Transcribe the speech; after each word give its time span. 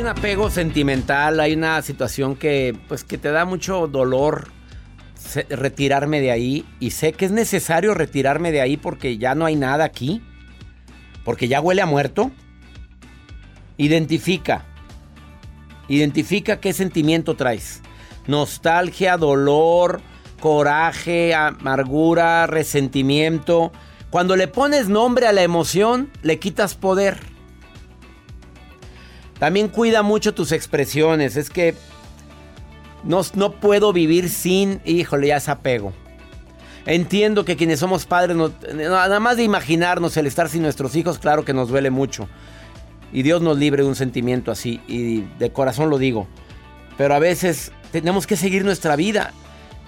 Hay 0.00 0.04
un 0.04 0.08
apego 0.08 0.48
sentimental, 0.48 1.40
hay 1.40 1.52
una 1.52 1.82
situación 1.82 2.34
que, 2.34 2.74
pues, 2.88 3.04
que 3.04 3.18
te 3.18 3.30
da 3.30 3.44
mucho 3.44 3.86
dolor 3.86 4.48
retirarme 5.50 6.22
de 6.22 6.30
ahí 6.30 6.64
y 6.80 6.92
sé 6.92 7.12
que 7.12 7.26
es 7.26 7.30
necesario 7.32 7.92
retirarme 7.92 8.50
de 8.50 8.62
ahí 8.62 8.78
porque 8.78 9.18
ya 9.18 9.34
no 9.34 9.44
hay 9.44 9.56
nada 9.56 9.84
aquí, 9.84 10.22
porque 11.22 11.48
ya 11.48 11.60
huele 11.60 11.82
a 11.82 11.86
muerto. 11.86 12.30
Identifica, 13.76 14.64
identifica 15.86 16.60
qué 16.60 16.72
sentimiento 16.72 17.36
traes. 17.36 17.82
Nostalgia, 18.26 19.18
dolor, 19.18 20.00
coraje, 20.40 21.34
amargura, 21.34 22.46
resentimiento. 22.46 23.70
Cuando 24.08 24.34
le 24.36 24.48
pones 24.48 24.88
nombre 24.88 25.26
a 25.26 25.32
la 25.32 25.42
emoción, 25.42 26.10
le 26.22 26.38
quitas 26.38 26.74
poder. 26.74 27.18
También 29.40 29.66
cuida 29.68 30.02
mucho 30.04 30.32
tus 30.34 30.52
expresiones. 30.52 31.36
Es 31.36 31.50
que 31.50 31.74
no, 33.02 33.22
no 33.34 33.52
puedo 33.52 33.92
vivir 33.92 34.28
sin, 34.28 34.80
híjole, 34.84 35.28
ya 35.28 35.38
es 35.38 35.48
apego. 35.48 35.92
Entiendo 36.86 37.44
que 37.44 37.56
quienes 37.56 37.80
somos 37.80 38.06
padres, 38.06 38.36
no- 38.36 38.52
nada 38.74 39.18
más 39.18 39.36
de 39.36 39.42
imaginarnos 39.42 40.16
el 40.16 40.26
estar 40.26 40.48
sin 40.48 40.62
nuestros 40.62 40.94
hijos, 40.94 41.18
claro 41.18 41.44
que 41.44 41.52
nos 41.52 41.68
duele 41.68 41.90
mucho. 41.90 42.28
Y 43.12 43.22
Dios 43.22 43.42
nos 43.42 43.58
libre 43.58 43.82
de 43.82 43.88
un 43.88 43.96
sentimiento 43.96 44.52
así. 44.52 44.80
Y 44.86 45.22
de 45.38 45.50
corazón 45.52 45.90
lo 45.90 45.98
digo. 45.98 46.28
Pero 46.96 47.14
a 47.14 47.18
veces 47.18 47.72
tenemos 47.90 48.26
que 48.26 48.36
seguir 48.36 48.64
nuestra 48.64 48.94
vida. 48.94 49.32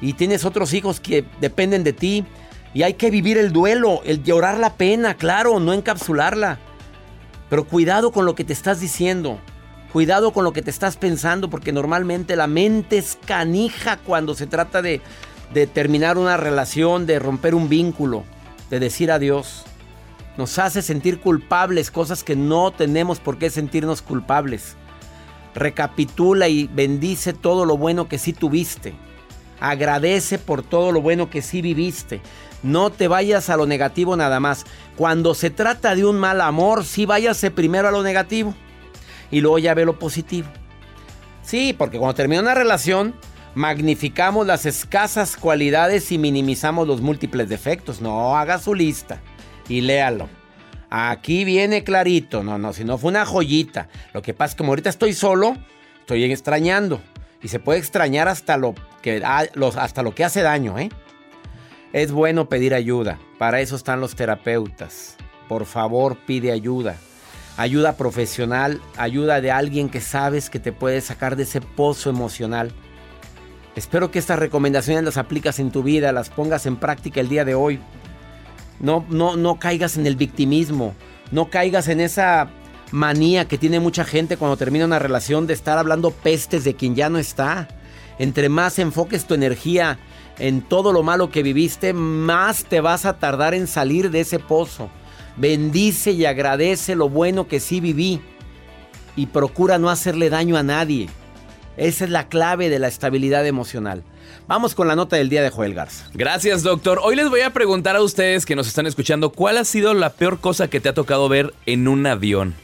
Y 0.01 0.15
tienes 0.15 0.45
otros 0.45 0.73
hijos 0.75 0.99
que 0.99 1.25
dependen 1.41 1.85
de 1.85 1.93
ti. 1.93 2.25
Y 2.75 2.83
hay 2.85 2.95
que 2.95 3.11
vivir 3.11 3.37
el 3.39 3.53
duelo, 3.53 4.01
el 4.05 4.25
llorar 4.25 4.59
la 4.59 4.75
pena, 4.75 5.15
claro, 5.15 5.61
no 5.61 5.73
encapsularla. 5.75 6.59
Pero 7.53 7.65
cuidado 7.65 8.13
con 8.13 8.25
lo 8.25 8.35
que 8.35 8.45
te 8.45 8.55
estás 8.55 8.81
diciendo. 8.81 9.39
Cuidado 9.93 10.33
con 10.33 10.43
lo 10.43 10.55
que 10.55 10.63
te 10.63 10.71
estás 10.71 10.97
pensando, 10.97 11.51
porque 11.51 11.71
normalmente 11.71 12.35
la 12.35 12.47
mente 12.47 12.97
es 12.97 13.19
canija 13.27 13.99
cuando 13.99 14.35
se 14.35 14.47
trata 14.47 14.81
de, 14.81 15.03
de 15.53 15.67
terminar 15.67 16.17
una 16.17 16.39
relación, 16.39 17.05
de 17.05 17.19
romper 17.19 17.55
un 17.55 17.69
vínculo, 17.69 18.25
de 18.71 18.81
decir 18.81 19.13
adiós. 19.13 19.65
Nos 20.39 20.59
hace 20.59 20.81
sentir 20.81 21.21
culpables, 21.21 21.91
cosas 21.91 22.25
que 22.25 22.37
no 22.37 22.71
tenemos 22.71 23.21
por 23.21 23.37
qué 23.37 23.51
sentirnos 23.51 24.01
culpables. 24.01 24.75
Recapitula 25.55 26.49
y 26.49 26.69
bendice 26.69 27.35
todo 27.35 27.67
lo 27.67 27.77
bueno 27.77 28.09
que 28.09 28.17
sí 28.17 28.33
tuviste. 28.33 28.95
Agradece 29.63 30.39
por 30.39 30.65
todo 30.65 30.91
lo 30.91 31.01
bueno 31.01 31.31
que 31.31 31.41
sí 31.41 31.63
viviste. 31.63 32.21
No 32.65 32.91
te 32.91 33.07
vayas 33.07 33.49
a 33.49 33.57
lo 33.57 33.65
negativo 33.65 34.17
nada 34.17 34.41
más. 34.41 34.67
Cuando 34.97 35.37
se 35.37 35.51
trata 35.51 35.95
de 35.95 36.05
un 36.05 36.17
mal 36.19 36.41
amor, 36.41 36.85
sí 36.85 37.07
váyase 37.07 37.53
primero 37.53 37.87
a 37.87 37.93
lo 37.93 38.03
negativo 38.03 38.57
y 39.31 39.41
luego 39.41 39.61
ya 39.61 39.75
ve 39.75 39.85
lo 39.85 40.01
positivo. 40.01 40.49
Sí, 41.43 41.77
porque 41.79 41.97
cuando 41.97 42.17
termina 42.17 42.43
una 42.43 42.57
relación, 42.57 43.15
magnificamos 43.55 44.49
las 44.49 44.67
escasas 44.67 45.37
cualidades 45.37 46.11
y 46.11 46.19
minimizamos 46.19 46.89
los 46.89 47.01
múltiples 47.01 47.49
defectos. 47.49 48.01
No, 48.01 48.37
haga 48.37 48.59
su 48.59 48.75
lista 48.75 49.21
y 49.69 49.81
léalo. 49.81 50.29
Aquí 50.91 51.45
viene 51.45 51.85
clarito. 51.85 52.43
No, 52.43 52.59
no, 52.59 52.73
si 52.73 52.83
no 52.83 52.99
fue 52.99 53.11
una 53.11 53.25
joyita. 53.25 53.87
Lo 54.13 54.23
que 54.23 54.35
pasa 54.35 54.51
es 54.51 54.55
que 54.57 54.59
como 54.59 54.73
ahorita 54.73 54.91
estoy 54.91 55.13
solo, 55.13 55.57
estoy 56.01 56.25
extrañando. 56.25 57.01
Y 57.43 57.49
se 57.49 57.59
puede 57.59 57.79
extrañar 57.79 58.29
hasta 58.29 58.57
lo 58.57 58.75
que, 59.03 59.23
hasta 59.25 60.03
lo 60.03 60.15
que 60.15 60.25
hace 60.25 60.43
daño, 60.43 60.79
¿eh? 60.79 60.91
Es 61.93 62.13
bueno 62.13 62.49
pedir 62.49 62.73
ayuda. 62.75 63.19
Para 63.39 63.61
eso 63.61 63.77
están 63.77 64.01
los 64.01 64.15
terapeutas. 64.15 65.17
Por 65.49 65.67
favor, 65.67 66.17
pide 66.25 66.53
ayuda. 66.53 66.97
Ayuda 67.57 67.97
profesional, 67.97 68.81
ayuda 68.97 69.41
de 69.41 69.51
alguien 69.51 69.91
que 69.91 70.01
sabes 70.01 70.49
que 70.49 70.59
te 70.59 70.73
puede 70.73 71.01
sacar 71.01 71.37
de 71.37 71.43
ese 71.43 71.61
pozo 71.61 72.09
emocional. 72.09 72.73
Espero 73.77 74.11
que 74.11 74.19
estas 74.19 74.39
recomendaciones 74.39 75.05
las 75.05 75.19
aplicas 75.19 75.59
en 75.59 75.71
tu 75.71 75.83
vida, 75.83 76.13
las 76.13 76.31
pongas 76.31 76.65
en 76.65 76.77
práctica 76.77 77.21
el 77.21 77.29
día 77.29 77.45
de 77.45 77.55
hoy. 77.55 77.81
No, 78.81 79.05
no, 79.11 79.37
no 79.37 79.59
caigas 79.59 79.97
en 79.97 80.07
el 80.07 80.17
victimismo. 80.17 80.95
No 81.31 81.51
caigas 81.51 81.89
en 81.89 82.01
esa 82.01 82.49
manía 82.93 83.49
que 83.49 83.59
tiene 83.59 83.81
mucha 83.81 84.05
gente 84.05 84.37
cuando 84.37 84.57
termina 84.57 84.85
una 84.85 85.01
relación 85.01 85.47
de 85.47 85.55
estar 85.55 85.79
hablando 85.79 86.11
pestes 86.13 86.63
de 86.63 86.75
quien 86.75 86.95
ya 86.95 87.09
no 87.09 87.19
está. 87.19 87.67
Entre 88.19 88.49
más 88.49 88.79
enfoques 88.79 89.25
tu 89.27 89.35
energía 89.35 89.99
en 90.39 90.63
todo 90.63 90.93
lo 90.93 91.03
malo 91.03 91.31
que 91.31 91.43
viviste, 91.43 91.93
más 91.93 92.65
te 92.65 92.81
vas 92.81 93.05
a 93.05 93.19
tardar 93.19 93.55
en 93.55 93.67
salir 93.67 94.11
de 94.11 94.21
ese 94.21 94.39
pozo. 94.39 94.91
Bendice 95.37 96.13
y 96.13 96.27
agradece 96.27 96.95
lo 96.95 97.09
bueno 97.09 97.49
que 97.49 97.59
sí 97.59 97.81
viví 97.81 98.21
y 99.17 99.27
procura 99.27 99.79
no 99.79 99.91
hacerle 99.91 100.31
daño 100.31 100.57
a 100.57 100.63
nadie. 100.63 101.09
Esa 101.77 102.05
es 102.05 102.11
la 102.11 102.29
clave 102.29 102.69
de 102.69 102.79
la 102.79 102.89
estabilidad 102.89 103.47
emocional. 103.47 104.05
Vamos 104.47 104.75
con 104.75 104.89
la 104.89 104.97
nota 104.97 105.17
del 105.17 105.31
día 105.31 105.43
de 105.43 105.51
Joel 105.51 105.75
Garza. 105.75 106.07
Gracias, 106.13 106.63
doctor. 106.63 107.01
Hoy 107.03 107.17
les 107.17 107.31
voy 107.31 107.41
a 107.41 107.51
preguntar 107.51 107.97
a 107.97 108.03
ustedes 108.03 108.45
que 108.45 108.57
nos 108.57 108.69
están 108.69 108.87
escuchando, 108.87 109.31
¿cuál 109.31 109.57
ha 109.57 109.65
sido 109.65 109.95
la 109.95 110.11
peor 110.11 110.41
cosa 110.41 110.69
que 110.69 110.81
te 110.81 110.91
ha 110.91 110.95
tocado 110.95 111.29
ver 111.29 111.55
en 111.65 111.89
un 111.89 112.07
avión? 112.07 112.55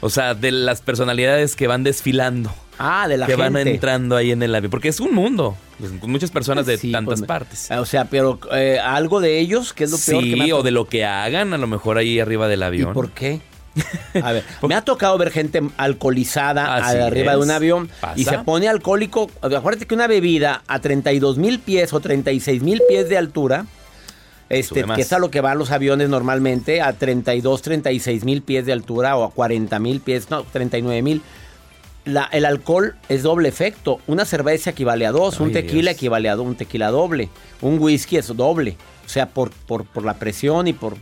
O 0.00 0.10
sea, 0.10 0.34
de 0.34 0.50
las 0.52 0.80
personalidades 0.80 1.56
que 1.56 1.66
van 1.66 1.82
desfilando. 1.84 2.52
Ah, 2.78 3.08
de 3.08 3.16
la 3.16 3.26
que 3.26 3.34
van 3.34 3.56
entrando 3.56 4.14
ahí 4.16 4.30
en 4.30 4.42
el 4.42 4.54
avión. 4.54 4.70
Porque 4.70 4.88
es 4.88 5.00
un 5.00 5.12
mundo. 5.12 5.56
pues, 5.80 5.90
con 6.00 6.10
muchas 6.12 6.30
personas 6.30 6.64
de 6.66 6.78
Sí, 6.78 6.92
tantas 6.92 7.18
pues, 7.20 7.26
partes. 7.26 7.68
O 7.72 7.84
sea, 7.84 8.04
pero 8.04 8.38
eh, 8.52 8.78
algo 8.78 9.20
de 9.20 9.40
ellos, 9.40 9.72
que 9.72 9.84
es 9.84 9.90
lo 9.90 9.98
peor 9.98 10.22
que 10.22 10.36
me 10.36 10.52
o 10.52 10.62
de 10.62 10.70
lo 10.70 10.84
que 10.86 11.04
hagan, 11.04 11.52
a 11.54 11.58
lo 11.58 11.66
mejor 11.66 11.98
ahí 11.98 12.20
arriba 12.20 12.46
del 12.46 12.60
¿Y 12.60 12.64
avión. 12.64 12.92
por 12.94 13.10
qué? 13.10 13.40
A 14.22 14.32
ver, 14.32 14.44
me 14.66 14.74
ha 14.74 14.82
tocado 14.82 15.16
ver 15.18 15.30
gente 15.30 15.60
alcoholizada 15.76 16.76
Así 16.76 16.96
arriba 16.98 17.32
es. 17.32 17.38
de 17.38 17.44
un 17.44 17.50
avión 17.50 17.90
y 18.16 18.24
Pasa. 18.24 18.38
se 18.38 18.44
pone 18.44 18.68
alcohólico. 18.68 19.30
Acuérdate 19.42 19.86
que 19.86 19.94
una 19.94 20.06
bebida 20.06 20.62
a 20.66 20.80
32 20.80 21.36
mil 21.38 21.58
pies 21.60 21.92
o 21.92 22.00
36 22.00 22.62
mil 22.62 22.80
pies 22.88 23.08
de 23.08 23.18
altura, 23.18 23.66
este, 24.48 24.80
que 24.96 25.02
es 25.02 25.12
a 25.12 25.18
lo 25.18 25.30
que 25.30 25.40
van 25.40 25.58
los 25.58 25.70
aviones 25.70 26.08
normalmente, 26.08 26.80
a 26.80 26.92
32, 26.92 27.62
36 27.62 28.24
mil 28.24 28.42
pies 28.42 28.64
de 28.66 28.72
altura 28.72 29.16
o 29.16 29.24
a 29.24 29.30
40 29.30 29.78
mil 29.78 30.00
pies, 30.00 30.30
no, 30.30 30.42
39 30.44 31.02
mil. 31.02 31.22
La- 32.04 32.28
el 32.32 32.46
alcohol 32.46 32.94
es 33.10 33.22
doble 33.22 33.48
efecto. 33.50 34.00
Una 34.06 34.24
cerveza 34.24 34.70
equivale 34.70 35.06
a 35.06 35.12
dos, 35.12 35.40
un 35.40 35.52
tequila 35.52 35.90
Dios. 35.90 35.96
equivale 35.96 36.28
a 36.30 36.36
un 36.38 36.54
tequila 36.54 36.88
doble, 36.90 37.28
un 37.60 37.78
whisky 37.78 38.16
es 38.16 38.28
doble. 38.34 38.76
O 39.04 39.08
sea, 39.10 39.28
por, 39.28 39.50
por, 39.50 39.84
por 39.84 40.04
la 40.04 40.14
presión 40.14 40.68
y 40.68 40.72
por 40.72 40.96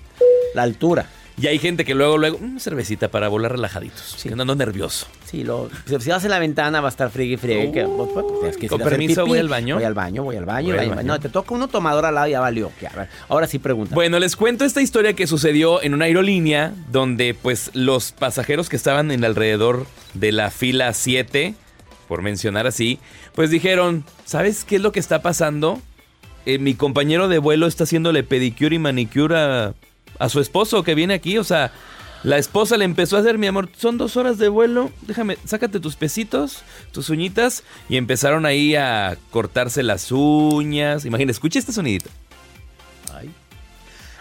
la 0.54 0.62
altura. 0.62 1.06
Y 1.38 1.48
hay 1.48 1.58
gente 1.58 1.84
que 1.84 1.94
luego, 1.94 2.16
luego, 2.16 2.38
una 2.38 2.58
cervecita 2.58 3.08
para 3.08 3.28
volar 3.28 3.52
relajaditos. 3.52 4.14
Sí. 4.16 4.30
Que 4.30 4.34
no 4.34 4.42
ando 4.42 4.54
nervioso. 4.54 5.06
Sí, 5.26 5.44
lo, 5.44 5.68
si, 5.86 6.08
vas 6.08 6.24
en 6.24 6.30
la 6.30 6.38
ventana 6.38 6.80
va 6.80 6.88
a 6.88 6.90
estar 6.90 7.10
friegue 7.10 7.34
y 7.34 7.36
friegue. 7.36 7.72
que, 7.72 7.84
pues, 7.84 8.08
pues, 8.40 8.56
que 8.56 8.68
con 8.68 8.80
permiso, 8.80 9.22
pipí. 9.24 9.30
¿voy 9.30 9.38
al 9.40 9.48
baño? 9.48 9.74
Voy 9.74 9.84
al 9.84 9.92
baño, 9.92 10.22
voy 10.22 10.36
al 10.36 10.46
baño. 10.46 10.68
Voy 10.68 10.78
al 10.78 10.84
ahí- 10.84 10.88
baño. 10.88 11.02
No, 11.08 11.20
te 11.20 11.28
toca 11.28 11.54
uno 11.54 11.68
tomador 11.68 12.06
al 12.06 12.14
lado 12.14 12.28
y 12.28 12.30
ya 12.30 12.40
valió. 12.40 12.72
que, 12.80 12.86
a 12.86 12.92
ver, 12.92 13.08
ahora 13.28 13.46
sí 13.46 13.58
pregunta. 13.58 13.94
Bueno, 13.94 14.18
les 14.18 14.34
cuento 14.34 14.64
esta 14.64 14.80
historia 14.80 15.12
que 15.12 15.26
sucedió 15.26 15.82
en 15.82 15.92
una 15.92 16.06
aerolínea 16.06 16.72
donde 16.90 17.34
pues 17.34 17.70
los 17.74 18.12
pasajeros 18.12 18.70
que 18.70 18.76
estaban 18.76 19.10
en 19.10 19.22
alrededor 19.22 19.86
de 20.14 20.32
la 20.32 20.50
fila 20.50 20.92
7, 20.94 21.54
por 22.08 22.22
mencionar 22.22 22.66
así, 22.66 22.98
pues 23.34 23.50
dijeron, 23.50 24.04
¿sabes 24.24 24.64
qué 24.64 24.76
es 24.76 24.80
lo 24.82 24.90
que 24.90 25.00
está 25.00 25.20
pasando? 25.20 25.82
Eh, 26.46 26.58
mi 26.58 26.74
compañero 26.74 27.28
de 27.28 27.38
vuelo 27.38 27.66
está 27.66 27.84
haciéndole 27.84 28.22
pedicure 28.22 28.76
y 28.76 28.78
manicure 28.78 29.36
a, 29.36 29.74
a 30.18 30.28
su 30.28 30.40
esposo 30.40 30.82
que 30.82 30.94
viene 30.94 31.14
aquí, 31.14 31.38
o 31.38 31.44
sea, 31.44 31.72
La 32.22 32.38
esposa 32.38 32.76
le 32.76 32.84
empezó 32.84 33.16
a 33.16 33.20
hacer, 33.20 33.38
mi 33.38 33.46
amor, 33.46 33.68
son 33.76 33.98
dos 33.98 34.16
horas 34.16 34.36
de 34.38 34.48
vuelo, 34.48 34.90
déjame, 35.02 35.36
sácate 35.44 35.78
tus 35.78 35.94
pesitos, 35.94 36.62
tus 36.90 37.08
uñitas, 37.10 37.62
y 37.88 37.96
empezaron 37.98 38.46
ahí 38.46 38.74
a 38.74 39.16
cortarse 39.30 39.82
las 39.84 40.10
uñas. 40.10 41.04
Imagina, 41.04 41.30
escucha 41.30 41.58
este 41.60 41.72
sonidito. 41.72 42.10
Ay. 43.14 43.30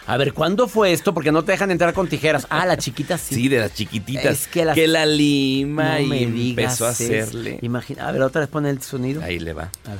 A 0.07 0.17
ver, 0.17 0.33
¿cuándo 0.33 0.67
fue 0.67 0.91
esto? 0.91 1.15
Porque 1.15 1.31
no 1.31 1.43
te 1.43 1.53
dejan 1.53 1.71
entrar 1.71 1.93
con 1.95 2.07
tijeras. 2.07 2.45
Ah, 2.51 2.67
la 2.67 2.77
chiquita 2.77 3.17
sí. 3.17 3.33
Sí, 3.35 3.47
de 3.47 3.59
las 3.59 3.73
chiquititas. 3.73 4.25
Es 4.41 4.47
que 4.49 4.65
las- 4.65 4.75
que 4.75 4.87
la 4.87 5.05
lima 5.07 5.97
No 5.99 6.13
y 6.13 6.49
empezó 6.51 6.85
a 6.85 6.89
hacerle. 6.89 7.57
Imagina, 7.63 8.07
a 8.07 8.11
ver, 8.11 8.21
otra 8.21 8.41
vez 8.41 8.49
pone 8.49 8.69
el 8.69 8.83
sonido. 8.83 9.23
Ahí 9.23 9.39
le 9.39 9.53
va. 9.53 9.71
A 9.85 9.89
ver. 9.89 9.99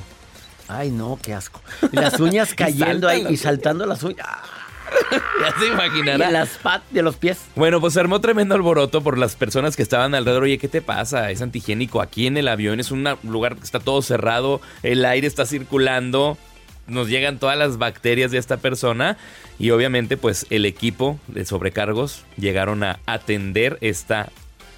Ay, 0.68 0.90
no, 0.90 1.18
qué 1.20 1.34
asco. 1.34 1.60
Y 1.90 1.96
las 1.96 2.20
uñas 2.20 2.54
cayendo 2.56 3.08
ahí 3.08 3.26
y 3.30 3.36
saltando 3.36 3.84
las 3.84 4.02
uñas. 4.04 4.24
Ah, 4.28 4.42
Ya 5.40 5.58
se 5.58 5.66
imaginará. 5.66 6.26
en 6.26 6.32
las 6.32 6.50
patas 6.58 6.90
de 6.90 7.02
los 7.02 7.16
pies. 7.16 7.38
Bueno, 7.54 7.80
pues 7.80 7.94
se 7.94 8.00
armó 8.00 8.20
tremendo 8.20 8.54
alboroto 8.54 9.02
por 9.02 9.18
las 9.18 9.36
personas 9.36 9.76
que 9.76 9.82
estaban 9.82 10.14
alrededor. 10.14 10.44
Oye, 10.44 10.58
¿qué 10.58 10.68
te 10.68 10.82
pasa? 10.82 11.30
Es 11.30 11.42
antigénico. 11.42 12.00
Aquí 12.00 12.26
en 12.26 12.36
el 12.36 12.48
avión 12.48 12.80
es 12.80 12.90
un 12.90 13.06
lugar 13.22 13.56
que 13.56 13.64
está 13.64 13.78
todo 13.78 14.02
cerrado, 14.02 14.60
el 14.82 15.04
aire 15.04 15.26
está 15.26 15.46
circulando, 15.46 16.38
nos 16.86 17.08
llegan 17.08 17.38
todas 17.38 17.58
las 17.58 17.78
bacterias 17.78 18.30
de 18.30 18.38
esta 18.38 18.56
persona 18.56 19.16
y 19.58 19.70
obviamente 19.70 20.16
pues 20.16 20.46
el 20.50 20.64
equipo 20.64 21.18
de 21.28 21.44
sobrecargos 21.44 22.24
llegaron 22.36 22.82
a 22.82 22.98
atender 23.06 23.78
esta 23.80 24.30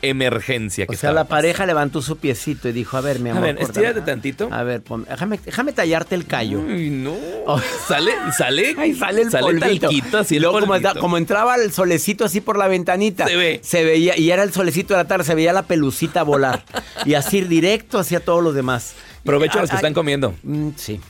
emergencia 0.02 0.86
que 0.86 0.94
O 0.94 0.98
sea, 0.98 1.12
la 1.12 1.24
pareja 1.24 1.66
levantó 1.66 2.00
su 2.02 2.18
piecito 2.18 2.68
y 2.68 2.72
dijo, 2.72 2.96
a 2.96 3.00
ver, 3.00 3.18
mi 3.20 3.30
A 3.30 3.32
amor. 3.32 3.44
ver, 3.44 3.56
córtame. 3.56 3.86
estírate 3.86 4.00
tantito. 4.10 4.48
A 4.52 4.62
ver, 4.62 4.82
pon- 4.82 5.06
déjame, 5.08 5.38
déjame 5.44 5.72
tallarte 5.72 6.14
el 6.14 6.26
callo. 6.26 6.62
Ay, 6.68 6.90
no. 6.90 7.14
Oh. 7.46 7.60
Sale, 7.86 8.12
sale, 8.36 8.74
Ay, 8.78 8.94
sale 8.94 9.22
el 9.22 9.30
polvito. 9.30 9.86
talquito, 9.88 10.18
así 10.18 10.34
Y 10.34 10.36
el 10.36 10.42
luego, 10.44 10.60
como, 10.60 10.74
como 11.00 11.16
entraba 11.18 11.56
el 11.56 11.72
solecito 11.72 12.24
así 12.24 12.40
por 12.40 12.56
la 12.58 12.68
ventanita, 12.68 13.26
Se 13.26 13.36
ve. 13.36 13.60
se 13.62 13.84
veía, 13.84 14.16
y 14.18 14.30
era 14.30 14.42
el 14.42 14.52
solecito 14.52 14.94
de 14.94 14.98
la 15.02 15.08
tarde, 15.08 15.24
se 15.24 15.34
veía 15.34 15.52
la 15.52 15.62
pelucita 15.62 16.22
volar. 16.22 16.64
y 17.04 17.14
así 17.14 17.40
directo 17.40 17.98
hacia 17.98 18.20
todos 18.20 18.42
los 18.42 18.54
demás. 18.54 18.94
Provecho 19.24 19.58
a 19.58 19.62
los 19.62 19.70
que 19.70 19.76
Ay, 19.76 19.80
están 19.80 19.94
comiendo. 19.94 20.34
mm, 20.42 20.70
sí. 20.76 21.00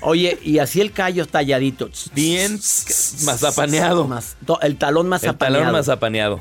Oye, 0.00 0.38
y 0.42 0.58
así 0.58 0.80
el 0.80 0.90
callo 0.92 1.26
talladito. 1.26 1.88
Bien 2.12 2.58
mazapaneado. 3.24 4.06
Más- 4.08 4.36
el 4.62 4.76
talón 4.76 5.08
más 5.08 5.22
El 5.22 5.36
talón 5.36 5.70
mazapaneado. 5.72 6.40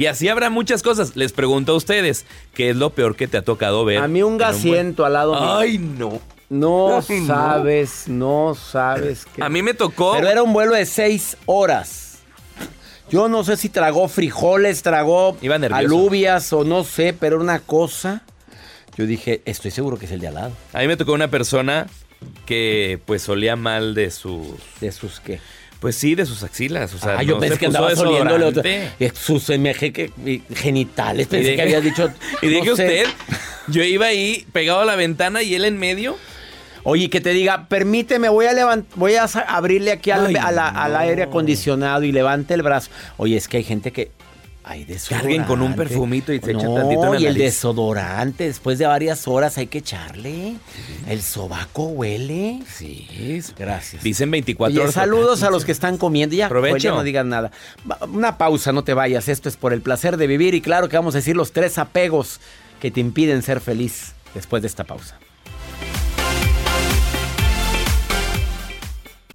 Y 0.00 0.06
así 0.06 0.30
habrá 0.30 0.48
muchas 0.48 0.82
cosas. 0.82 1.14
Les 1.14 1.30
pregunto 1.30 1.72
a 1.72 1.76
ustedes, 1.76 2.24
¿qué 2.54 2.70
es 2.70 2.76
lo 2.76 2.88
peor 2.88 3.16
que 3.16 3.28
te 3.28 3.36
ha 3.36 3.42
tocado 3.42 3.84
ver? 3.84 3.98
A 3.98 4.08
mí 4.08 4.22
un 4.22 4.32
en 4.32 4.38
gasiento 4.38 5.04
al 5.04 5.12
lado. 5.12 5.58
Ay, 5.58 5.76
no. 5.76 6.18
No 6.48 7.02
Ay, 7.06 7.26
sabes, 7.26 8.08
no 8.08 8.54
sabes 8.54 9.26
qué. 9.26 9.42
A 9.44 9.50
mí 9.50 9.60
me 9.60 9.74
tocó. 9.74 10.14
Pero 10.14 10.28
era 10.28 10.42
un 10.42 10.54
vuelo 10.54 10.72
de 10.72 10.86
seis 10.86 11.36
horas. 11.44 12.20
Yo 13.10 13.28
no 13.28 13.44
sé 13.44 13.58
si 13.58 13.68
tragó 13.68 14.08
frijoles, 14.08 14.80
tragó 14.80 15.36
alubias 15.70 16.50
o 16.54 16.64
no 16.64 16.82
sé, 16.82 17.12
pero 17.12 17.38
una 17.38 17.58
cosa. 17.58 18.22
Yo 18.96 19.04
dije, 19.04 19.42
estoy 19.44 19.70
seguro 19.70 19.98
que 19.98 20.06
es 20.06 20.12
el 20.12 20.20
de 20.20 20.28
al 20.28 20.34
lado. 20.34 20.52
A 20.72 20.78
mí 20.78 20.86
me 20.86 20.96
tocó 20.96 21.12
una 21.12 21.28
persona 21.28 21.88
que 22.46 22.98
pues 23.04 23.28
olía 23.28 23.54
mal 23.54 23.94
de 23.94 24.10
sus... 24.10 24.46
¿De 24.80 24.92
sus 24.92 25.20
qué? 25.20 25.40
Pues 25.80 25.96
sí, 25.96 26.14
de 26.14 26.26
sus 26.26 26.42
axilas. 26.42 26.92
O 26.94 26.98
sea, 26.98 27.16
ah, 27.18 27.22
yo 27.22 27.34
no 27.34 27.40
pensé 27.40 27.54
se 27.54 27.60
que 27.60 27.66
puso 27.66 27.78
andaba 27.78 28.00
oliéndole 28.08 28.44
otro. 28.44 28.62
desodorante. 28.62 29.04
eh, 29.04 29.12
Sus 29.14 29.48
MG 29.48 29.92
que- 29.92 30.42
genitales. 30.54 31.26
Pensé 31.26 31.50
de- 31.50 31.56
que 31.56 31.62
habías 31.62 31.82
dicho. 31.82 32.10
Y 32.42 32.48
dije 32.48 32.66
no 32.66 32.72
usted, 32.72 33.06
yo 33.68 33.82
iba 33.82 34.06
ahí 34.06 34.46
pegado 34.52 34.80
a 34.80 34.84
la 34.84 34.94
ventana 34.96 35.42
y 35.42 35.54
él 35.54 35.64
en 35.64 35.78
medio. 35.78 36.16
Oye, 36.82 37.10
que 37.10 37.20
te 37.20 37.30
diga, 37.30 37.66
permíteme, 37.68 38.28
voy 38.30 38.46
a 38.46 38.84
voy 38.94 39.14
a 39.14 39.24
abrirle 39.24 39.92
aquí 39.92 40.10
al, 40.10 40.26
Ay, 40.26 40.36
a 40.36 40.50
la- 40.50 40.68
al 40.68 40.92
no. 40.92 40.98
aire 40.98 41.22
acondicionado 41.24 42.04
y 42.04 42.12
levante 42.12 42.54
el 42.54 42.62
brazo. 42.62 42.90
Oye, 43.16 43.36
es 43.36 43.48
que 43.48 43.56
hay 43.58 43.64
gente 43.64 43.90
que. 43.92 44.10
Hay 44.70 44.84
desodorante. 44.84 45.26
Carguen 45.26 45.44
con 45.48 45.62
un 45.62 45.74
perfumito 45.74 46.32
y 46.32 46.38
se 46.38 46.52
echan 46.52 46.72
tantito 46.72 47.06
en 47.06 47.12
la 47.14 47.20
y 47.20 47.26
el 47.26 47.34
desodorante, 47.34 48.44
después 48.44 48.78
de 48.78 48.86
varias 48.86 49.26
horas 49.26 49.58
hay 49.58 49.66
que 49.66 49.78
echarle. 49.78 50.54
El 51.08 51.22
sobaco 51.22 51.86
huele. 51.86 52.62
Sí. 52.72 53.42
Gracias. 53.58 54.00
Dicen 54.04 54.30
24 54.30 54.72
Oye, 54.72 54.80
horas. 54.80 54.94
saludos 54.94 55.42
a 55.42 55.50
los 55.50 55.64
que 55.64 55.72
están 55.72 55.98
comiendo. 55.98 56.36
Ya, 56.36 56.48
pues 56.48 56.80
ya 56.80 56.92
no 56.92 57.02
digan 57.02 57.28
nada. 57.28 57.50
Una 58.12 58.38
pausa, 58.38 58.70
no 58.70 58.84
te 58.84 58.94
vayas. 58.94 59.28
Esto 59.28 59.48
es 59.48 59.56
por 59.56 59.72
el 59.72 59.80
placer 59.80 60.16
de 60.16 60.28
vivir. 60.28 60.54
Y 60.54 60.60
claro 60.60 60.88
que 60.88 60.96
vamos 60.96 61.16
a 61.16 61.18
decir 61.18 61.34
los 61.34 61.50
tres 61.50 61.76
apegos 61.76 62.38
que 62.80 62.92
te 62.92 63.00
impiden 63.00 63.42
ser 63.42 63.60
feliz 63.60 64.12
después 64.34 64.62
de 64.62 64.68
esta 64.68 64.84
pausa. 64.84 65.18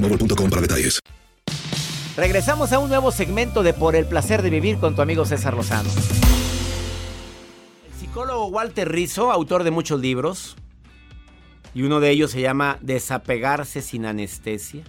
boostmobile.com 0.00 0.50
para 0.50 0.62
detalles. 0.62 1.00
Regresamos 2.16 2.72
a 2.72 2.78
un 2.78 2.88
nuevo 2.88 3.10
segmento 3.10 3.62
de 3.62 3.72
Por 3.72 3.96
el 3.96 4.06
placer 4.06 4.42
de 4.42 4.50
vivir 4.50 4.78
con 4.78 4.94
tu 4.94 5.02
amigo 5.02 5.24
César 5.24 5.54
Lozano. 5.54 5.88
El 7.86 7.94
psicólogo 7.98 8.46
Walter 8.48 8.90
Rizzo, 8.90 9.32
autor 9.32 9.64
de 9.64 9.70
muchos 9.70 10.00
libros, 10.00 10.56
y 11.74 11.82
uno 11.82 12.00
de 12.00 12.10
ellos 12.10 12.30
se 12.30 12.42
llama 12.42 12.78
Desapegarse 12.82 13.80
sin 13.80 14.04
anestesia, 14.04 14.84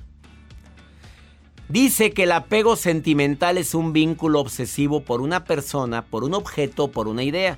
dice 1.69 2.11
que 2.11 2.23
el 2.23 2.33
apego 2.33 2.75
sentimental 2.75 3.57
es 3.57 3.73
un 3.73 3.93
vínculo 3.93 4.41
obsesivo 4.41 5.05
por 5.05 5.21
una 5.21 5.45
persona, 5.45 6.05
por 6.05 6.25
un 6.25 6.33
objeto, 6.33 6.89
por 6.89 7.07
una 7.07 7.23
idea. 7.23 7.57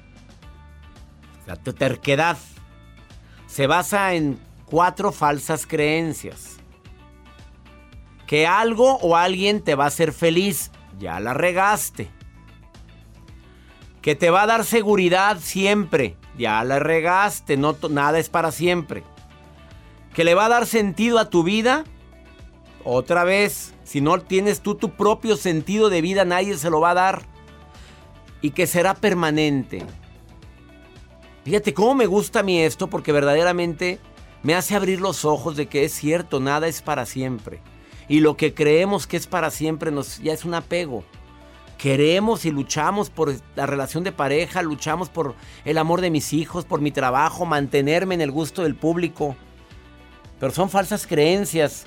La 1.47 1.55
terquedad 1.55 2.37
se 3.47 3.65
basa 3.65 4.13
en 4.13 4.39
cuatro 4.67 5.11
falsas 5.11 5.65
creencias 5.65 6.54
que 8.27 8.47
algo 8.47 8.97
o 8.97 9.15
alguien 9.15 9.61
te 9.61 9.75
va 9.75 9.85
a 9.85 9.87
hacer 9.87 10.11
feliz, 10.11 10.71
ya 10.99 11.19
la 11.19 11.33
regaste. 11.33 12.09
Que 14.01 14.15
te 14.15 14.29
va 14.29 14.43
a 14.43 14.47
dar 14.47 14.65
seguridad 14.65 15.37
siempre, 15.39 16.15
ya 16.37 16.63
la 16.63 16.79
regaste, 16.79 17.57
no 17.57 17.75
nada 17.89 18.19
es 18.19 18.29
para 18.29 18.51
siempre. 18.51 19.03
Que 20.13 20.23
le 20.23 20.35
va 20.35 20.45
a 20.45 20.49
dar 20.49 20.65
sentido 20.65 21.19
a 21.19 21.29
tu 21.29 21.43
vida, 21.43 21.83
otra 22.83 23.23
vez, 23.23 23.73
si 23.83 23.99
no 23.99 24.19
tienes 24.21 24.61
tú 24.61 24.75
tu 24.75 24.91
propio 24.91 25.37
sentido 25.37 25.89
de 25.89 26.01
vida, 26.01 26.23
nadie 26.23 26.57
se 26.57 26.69
lo 26.69 26.79
va 26.79 26.91
a 26.91 26.95
dar. 26.95 27.23
Y 28.41 28.51
que 28.51 28.67
será 28.67 28.93
permanente. 28.93 29.83
Fíjate 31.43 31.73
cómo 31.73 31.95
me 31.95 32.05
gusta 32.05 32.39
a 32.39 32.43
mí 32.43 32.61
esto 32.61 32.87
porque 32.87 33.11
verdaderamente 33.11 33.99
me 34.43 34.53
hace 34.53 34.75
abrir 34.75 35.01
los 35.01 35.25
ojos 35.25 35.55
de 35.55 35.67
que 35.67 35.83
es 35.83 35.93
cierto, 35.93 36.39
nada 36.39 36.67
es 36.67 36.83
para 36.83 37.07
siempre. 37.07 37.61
Y 38.07 38.19
lo 38.19 38.37
que 38.37 38.53
creemos 38.53 39.07
que 39.07 39.17
es 39.17 39.27
para 39.27 39.51
siempre 39.51 39.91
nos, 39.91 40.19
ya 40.19 40.33
es 40.33 40.45
un 40.45 40.53
apego. 40.53 41.03
Queremos 41.77 42.45
y 42.45 42.51
luchamos 42.51 43.09
por 43.09 43.35
la 43.55 43.65
relación 43.65 44.03
de 44.03 44.11
pareja, 44.11 44.61
luchamos 44.61 45.09
por 45.09 45.35
el 45.65 45.77
amor 45.77 46.01
de 46.01 46.09
mis 46.09 46.33
hijos, 46.33 46.65
por 46.65 46.81
mi 46.81 46.91
trabajo, 46.91 47.45
mantenerme 47.45 48.15
en 48.15 48.21
el 48.21 48.31
gusto 48.31 48.63
del 48.63 48.75
público. 48.75 49.35
Pero 50.39 50.51
son 50.53 50.69
falsas 50.69 51.05
creencias. 51.05 51.85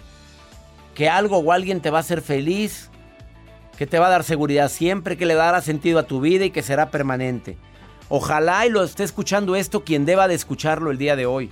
Que 0.94 1.08
algo 1.08 1.38
o 1.38 1.52
alguien 1.52 1.80
te 1.80 1.90
va 1.90 1.98
a 1.98 2.00
hacer 2.00 2.22
feliz, 2.22 2.90
que 3.78 3.86
te 3.86 4.00
va 4.00 4.08
a 4.08 4.10
dar 4.10 4.24
seguridad 4.24 4.68
siempre, 4.68 5.16
que 5.16 5.26
le 5.26 5.34
dará 5.34 5.62
sentido 5.62 6.00
a 6.00 6.08
tu 6.08 6.20
vida 6.20 6.44
y 6.44 6.50
que 6.50 6.62
será 6.62 6.90
permanente. 6.90 7.56
Ojalá 8.08 8.66
y 8.66 8.70
lo 8.70 8.82
esté 8.82 9.04
escuchando 9.04 9.54
esto 9.54 9.84
quien 9.84 10.04
deba 10.04 10.26
de 10.26 10.34
escucharlo 10.34 10.90
el 10.90 10.98
día 10.98 11.14
de 11.14 11.26
hoy. 11.26 11.50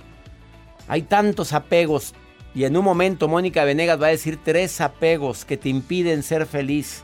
Hay 0.89 1.03
tantos 1.03 1.53
apegos 1.53 2.13
y 2.57 2.65
en 2.65 2.75
un 2.75 2.83
momento 2.83 3.27
Mónica 3.27 3.65
Venegas 3.65 4.01
va 4.01 4.07
a 4.07 4.09
decir 4.09 4.39
tres 4.43 4.81
apegos 4.81 5.45
que 5.45 5.57
te 5.57 5.69
impiden 5.69 6.23
ser 6.23 6.47
feliz. 6.47 7.03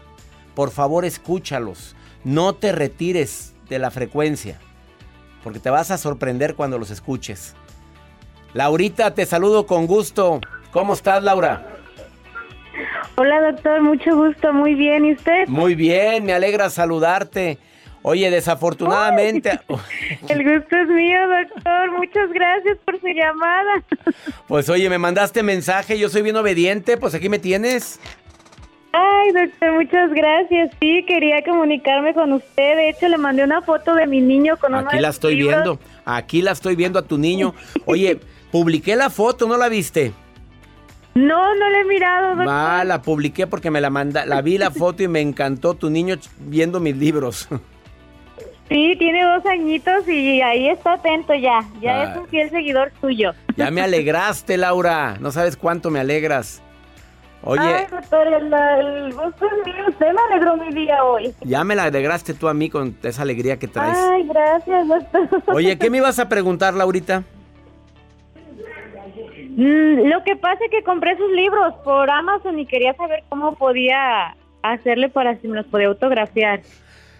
por 0.55 0.71
favor 0.71 1.05
escúchalos. 1.05 1.95
No 2.23 2.55
te 2.55 2.71
retires 2.71 3.53
de 3.69 3.77
la 3.77 3.91
frecuencia, 3.91 4.57
porque 5.43 5.59
te 5.59 5.69
vas 5.69 5.91
a 5.91 5.99
sorprender 5.99 6.55
cuando 6.55 6.79
los 6.79 6.89
escuches. 6.89 7.55
Laurita, 8.55 9.13
te 9.13 9.27
saludo 9.27 9.67
con 9.67 9.85
gusto. 9.85 10.41
¿Cómo 10.71 10.93
estás, 10.93 11.21
Laura? 11.21 11.67
Hola, 13.15 13.51
doctor, 13.51 13.79
mucho 13.83 14.15
gusto, 14.15 14.53
muy 14.53 14.73
bien. 14.73 15.05
¿Y 15.05 15.13
usted? 15.13 15.47
Muy 15.47 15.75
bien, 15.75 16.25
me 16.25 16.33
alegra 16.33 16.71
saludarte. 16.71 17.59
Oye, 18.03 18.29
desafortunadamente... 18.29 19.59
El 20.29 20.43
gusto 20.43 20.77
es 20.77 20.89
mío, 20.89 21.19
doctor. 21.27 21.91
Muchas 21.97 22.29
gracias 22.31 22.77
por 22.85 22.99
su 22.99 23.07
llamada. 23.07 23.83
Pues 24.47 24.69
oye, 24.69 24.89
me 24.89 24.99
mandaste 24.99 25.41
mensaje, 25.41 25.97
yo 25.97 26.09
soy 26.09 26.21
bien 26.21 26.35
obediente, 26.35 26.97
pues 26.97 27.15
aquí 27.15 27.29
me 27.29 27.39
tienes. 27.39 27.99
Ay, 28.91 29.31
doctor, 29.31 29.71
muchas 29.73 30.11
gracias. 30.13 30.69
Sí, 30.79 31.03
quería 31.07 31.43
comunicarme 31.43 32.13
con 32.13 32.33
usted. 32.33 32.75
De 32.75 32.89
hecho, 32.89 33.07
le 33.07 33.17
mandé 33.17 33.43
una 33.43 33.61
foto 33.61 33.95
de 33.95 34.05
mi 34.05 34.21
niño 34.21 34.57
con 34.57 34.75
Aquí 34.75 34.99
la 34.99 35.09
estoy 35.09 35.35
viendo. 35.35 35.79
Aquí 36.05 36.41
la 36.41 36.51
estoy 36.51 36.75
viendo 36.75 36.99
a 36.99 37.01
tu 37.03 37.17
niño. 37.17 37.55
Oye, 37.85 38.19
publiqué 38.51 38.95
la 38.95 39.09
foto, 39.09 39.47
¿no 39.47 39.57
la 39.57 39.69
viste? 39.69 40.11
No, 41.15 41.55
no 41.55 41.69
la 41.69 41.79
he 41.79 41.85
mirado, 41.85 42.35
doctor. 42.35 42.47
Ah, 42.49 42.83
la 42.85 43.01
publiqué 43.01 43.47
porque 43.47 43.71
me 43.71 43.81
la 43.81 43.89
manda, 43.89 44.25
la 44.25 44.41
vi 44.41 44.57
la 44.57 44.69
foto 44.69 45.01
y 45.01 45.07
me 45.07 45.21
encantó 45.21 45.73
tu 45.73 45.89
niño 45.89 46.17
viendo 46.39 46.79
mis 46.79 46.97
libros. 46.97 47.47
Sí, 48.69 48.95
tiene 48.97 49.23
dos 49.23 49.45
añitos 49.45 50.07
y 50.07 50.41
ahí 50.41 50.69
está 50.69 50.93
atento 50.93 51.33
ya. 51.35 51.59
Ya 51.81 52.01
Ah. 52.01 52.03
es 52.11 52.17
un 52.17 52.27
fiel 52.27 52.49
seguidor 52.49 52.91
suyo. 53.01 53.33
Ya 53.55 53.69
me 53.71 53.81
alegraste, 53.81 54.57
Laura. 54.57 55.17
No 55.19 55.31
sabes 55.31 55.57
cuánto 55.57 55.89
me 55.91 55.99
alegras. 55.99 56.61
Oye, 57.45 57.59
Ay, 57.61 57.85
doctor, 57.91 58.25
el, 58.27 58.53
el 58.53 59.13
gusto 59.13 59.45
es 59.45 59.65
mío. 59.67 59.83
Usted 59.89 60.13
me 60.13 60.21
alegró 60.31 60.55
mi 60.55 60.73
día 60.73 61.03
hoy. 61.03 61.33
ya 61.41 61.63
me 61.65 61.75
la 61.75 61.83
alegraste 61.83 62.33
tú 62.33 62.47
a 62.47 62.53
mí 62.53 62.69
con 62.69 62.95
esa 63.03 63.21
alegría 63.23 63.59
que 63.59 63.67
traes. 63.67 63.97
Ay, 63.97 64.25
gracias, 64.27 64.87
doctor. 64.87 65.27
Oye, 65.47 65.77
¿qué 65.77 65.89
me 65.89 65.97
ibas 65.97 66.17
a 66.19 66.29
preguntar, 66.29 66.73
Laurita? 66.73 67.23
Mm, 69.55 70.07
lo 70.09 70.23
que 70.23 70.35
pasa 70.35 70.63
es 70.65 70.71
que 70.71 70.83
compré 70.83 71.15
sus 71.17 71.31
libros 71.31 71.73
por 71.83 72.09
Amazon 72.09 72.57
y 72.59 72.65
quería 72.65 72.93
saber 72.95 73.23
cómo 73.29 73.55
podía 73.55 74.35
hacerle 74.63 75.09
para 75.09 75.35
si 75.37 75.47
me 75.47 75.57
los 75.57 75.65
podía 75.67 75.87
autografiar. 75.87 76.61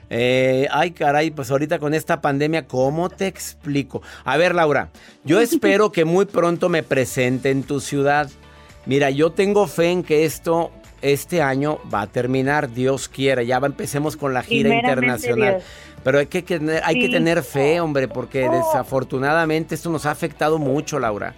Eh, 0.10 0.68
ay, 0.72 0.92
caray, 0.92 1.32
pues 1.32 1.50
ahorita 1.52 1.80
con 1.80 1.94
esta 1.94 2.22
pandemia, 2.22 2.68
¿cómo 2.68 3.10
te 3.10 3.28
explico? 3.28 4.02
A 4.26 4.38
ver, 4.38 4.54
Laura, 4.56 4.90
yo 5.24 5.40
espero 5.42 5.92
que 5.92 6.06
muy 6.06 6.26
pronto 6.26 6.70
me 6.70 6.84
presente 6.84 7.50
en 7.50 7.64
tu 7.64 7.80
ciudad. 7.80 8.30
Mira, 8.86 9.10
yo 9.10 9.32
tengo 9.32 9.66
fe 9.68 9.92
en 9.92 10.04
que 10.04 10.26
esto 10.26 10.72
este 11.02 11.42
año 11.42 11.80
va 11.94 12.02
a 12.02 12.08
terminar, 12.08 12.72
Dios 12.72 13.10
quiera. 13.10 13.44
Ya 13.44 13.60
va, 13.60 13.68
empecemos 13.68 14.16
con 14.16 14.34
la 14.34 14.42
gira 14.44 14.74
internacional. 14.76 15.56
Dios. 15.56 15.64
Pero 16.04 16.20
hay 16.20 16.28
que, 16.28 16.42
tener- 16.42 16.84
que 16.84 17.42
fe, 17.42 17.80
hombre, 17.80 18.08
porque 18.08 18.50
desafortunadamente 18.50 19.76
esto 19.76 19.90
nos 19.90 20.06
ha 20.06 20.12
afectado 20.12 20.58
mucho, 20.60 21.00
Laura. 21.00 21.34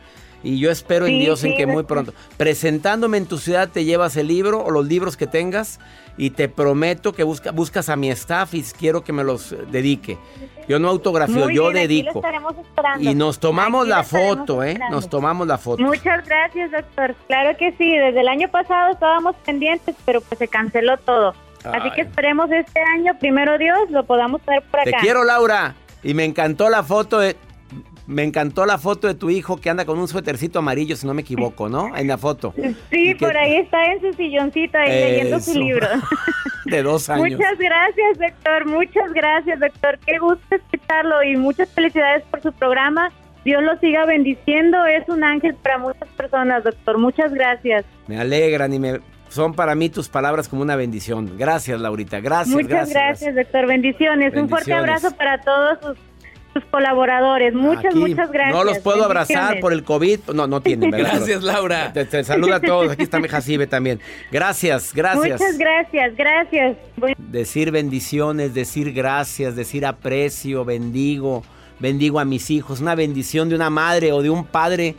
Y 0.46 0.60
yo 0.60 0.70
espero 0.70 1.06
en 1.08 1.14
Sí, 1.14 1.20
Dios 1.22 1.44
en 1.44 1.58
que 1.58 1.66
muy 1.66 1.84
pronto, 1.84 2.14
presentándome 2.38 3.18
en 3.18 3.25
tu 3.25 3.40
ciudad, 3.40 3.68
te 3.68 3.84
llevas 3.84 4.16
el 4.16 4.28
libro 4.28 4.64
o 4.64 4.70
los 4.70 4.86
libros 4.88 5.18
que 5.18 5.25
tengas 5.25 5.80
y 6.18 6.30
te 6.30 6.48
prometo 6.48 7.14
que 7.14 7.24
busca- 7.24 7.52
buscas 7.52 7.90
a 7.90 7.96
mi 7.96 8.12
staff 8.12 8.54
y 8.54 8.62
quiero 8.62 9.04
que 9.04 9.12
me 9.12 9.24
los 9.24 9.52
eh, 9.52 9.58
dedique. 9.72 10.18
Yo 10.68 10.78
no 10.78 10.90
autografío, 10.90 11.50
yo 11.50 11.64
bien, 11.72 11.74
dedico. 11.74 12.22
Y 13.00 13.16
nos 13.16 13.40
tomamos 13.40 13.82
Aquí 13.82 13.90
la 13.90 14.04
foto, 14.04 14.62
¿eh? 14.64 14.74
esperando. 14.74 14.96
Nos 14.96 15.10
tomamos 15.10 15.48
la 15.48 15.58
foto. 15.58 15.82
Muchas 15.84 16.24
gracias, 16.25 16.72
doctor. 16.72 17.16
Claro 17.28 17.58
que 17.58 17.72
sí, 17.78 17.98
desde 17.98 18.22
el 18.22 18.28
año 18.28 18.48
pasado 18.50 18.94
estábamos 18.94 19.36
pendientes, 19.46 19.96
pero 20.06 20.22
pues 20.22 20.38
se 20.38 20.48
canceló 20.48 20.98
todo. 20.98 21.34
Así 21.64 21.90
que 21.96 22.02
esperemos 22.02 22.52
este 22.52 22.80
año, 22.80 23.18
primero 23.20 23.58
Dios, 23.58 23.90
lo 23.90 24.06
podamos 24.06 24.40
tener 24.44 24.62
por 24.70 24.82
Te 24.84 24.90
acá. 24.90 25.00
quiero, 25.02 25.24
Laura. 25.24 25.74
Y 26.04 26.14
me 26.14 26.24
encantó 26.24 26.70
la 26.70 26.84
foto 26.84 27.18
de. 27.18 27.36
Me 28.07 28.24
encantó 28.24 28.65
la 28.67 28.77
foto 28.77 29.07
de 29.07 29.15
tu 29.15 29.29
hijo 29.31 29.57
que 29.57 29.69
anda 29.69 29.83
con 29.85 29.97
un 29.97 30.07
suétercito 30.07 30.59
amarillo, 30.59 30.95
si 30.95 31.07
no 31.07 31.13
me 31.15 31.21
equivoco, 31.24 31.69
¿no? 31.69 31.95
En 31.97 32.07
la 32.07 32.17
foto. 32.19 32.53
Sí, 32.91 33.13
que- 33.13 33.15
por 33.15 33.35
ahí 33.35 33.55
está 33.57 33.83
en 33.93 34.01
su 34.01 34.13
silloncito 34.13 34.77
ahí 34.77 34.89
leyendo 34.91 35.39
su 35.39 35.53
libro. 35.59 35.88
De 36.65 36.81
dos 36.83 37.09
años. 37.09 37.31
Muchas 37.38 37.57
gracias, 37.59 38.17
doctor. 38.19 38.65
Muchas 38.65 39.13
gracias, 39.13 39.59
doctor. 39.59 40.00
Qué 40.05 40.17
gusto 40.17 40.55
escucharlo 40.55 41.24
y 41.24 41.35
muchas 41.38 41.69
felicidades 41.69 42.24
por 42.31 42.41
su 42.41 42.51
programa. 42.53 43.12
Dios 43.43 43.62
lo 43.63 43.77
siga 43.79 44.05
bendiciendo. 44.05 44.83
Es 44.88 45.07
un 45.07 45.24
ángel 45.24 45.53
para 45.55 45.77
muchas 45.77 46.07
personas, 46.17 46.63
doctor. 46.63 46.97
Muchas 46.97 47.31
gracias. 47.33 47.85
Me 48.07 48.19
alegran 48.19 48.74
y 48.74 48.79
me. 48.79 49.00
Son 49.29 49.53
para 49.53 49.75
mí 49.75 49.89
tus 49.89 50.09
palabras 50.09 50.47
como 50.47 50.62
una 50.63 50.75
bendición. 50.75 51.38
Gracias, 51.38 51.79
Laurita. 51.79 52.19
Gracias, 52.19 52.55
muchas 52.55 52.69
gracias. 52.69 52.93
gracias, 52.93 53.35
doctor. 53.35 53.67
Bendiciones. 53.67 54.33
Un 54.35 54.50
fuerte 54.50 54.71
Bendiciones. 54.71 55.03
abrazo 55.05 55.15
para 55.17 55.41
todos 55.41 55.77
sus, 55.81 55.97
sus 56.55 56.65
colaboradores. 56.71 57.53
Muchas, 57.53 57.88
Aquí 57.88 58.00
muchas 58.00 58.31
gracias. 58.31 58.55
No 58.55 58.63
los 58.63 58.79
puedo 58.79 59.03
abrazar 59.03 59.59
por 59.59 59.74
el 59.74 59.83
COVID. 59.83 60.19
No, 60.33 60.47
no 60.47 60.62
tienen, 60.62 60.89
¿verdad? 60.89 61.15
Gracias, 61.15 61.43
Laura. 61.43 61.91
Te, 61.91 62.05
te 62.05 62.24
saluda 62.24 62.55
a 62.55 62.59
todos. 62.62 62.91
Aquí 62.91 63.03
está 63.03 63.19
mi 63.19 63.27
Jacibe 63.27 63.67
también. 63.67 64.00
Gracias, 64.31 64.93
gracias. 64.93 65.41
Muchas 65.41 65.57
gracias, 65.57 66.15
gracias. 66.15 66.77
Decir 67.17 67.71
bendiciones, 67.71 68.53
decir 68.53 68.93
gracias, 68.93 69.57
decir 69.57 69.85
aprecio, 69.85 70.63
bendigo, 70.63 71.43
bendigo 71.79 72.21
a 72.21 72.25
mis 72.25 72.50
hijos. 72.50 72.79
Una 72.79 72.95
bendición 72.95 73.50
de 73.50 73.55
una 73.55 73.69
madre 73.69 74.13
o 74.13 74.21
de 74.21 74.29
un 74.29 74.45
padre 74.45 74.95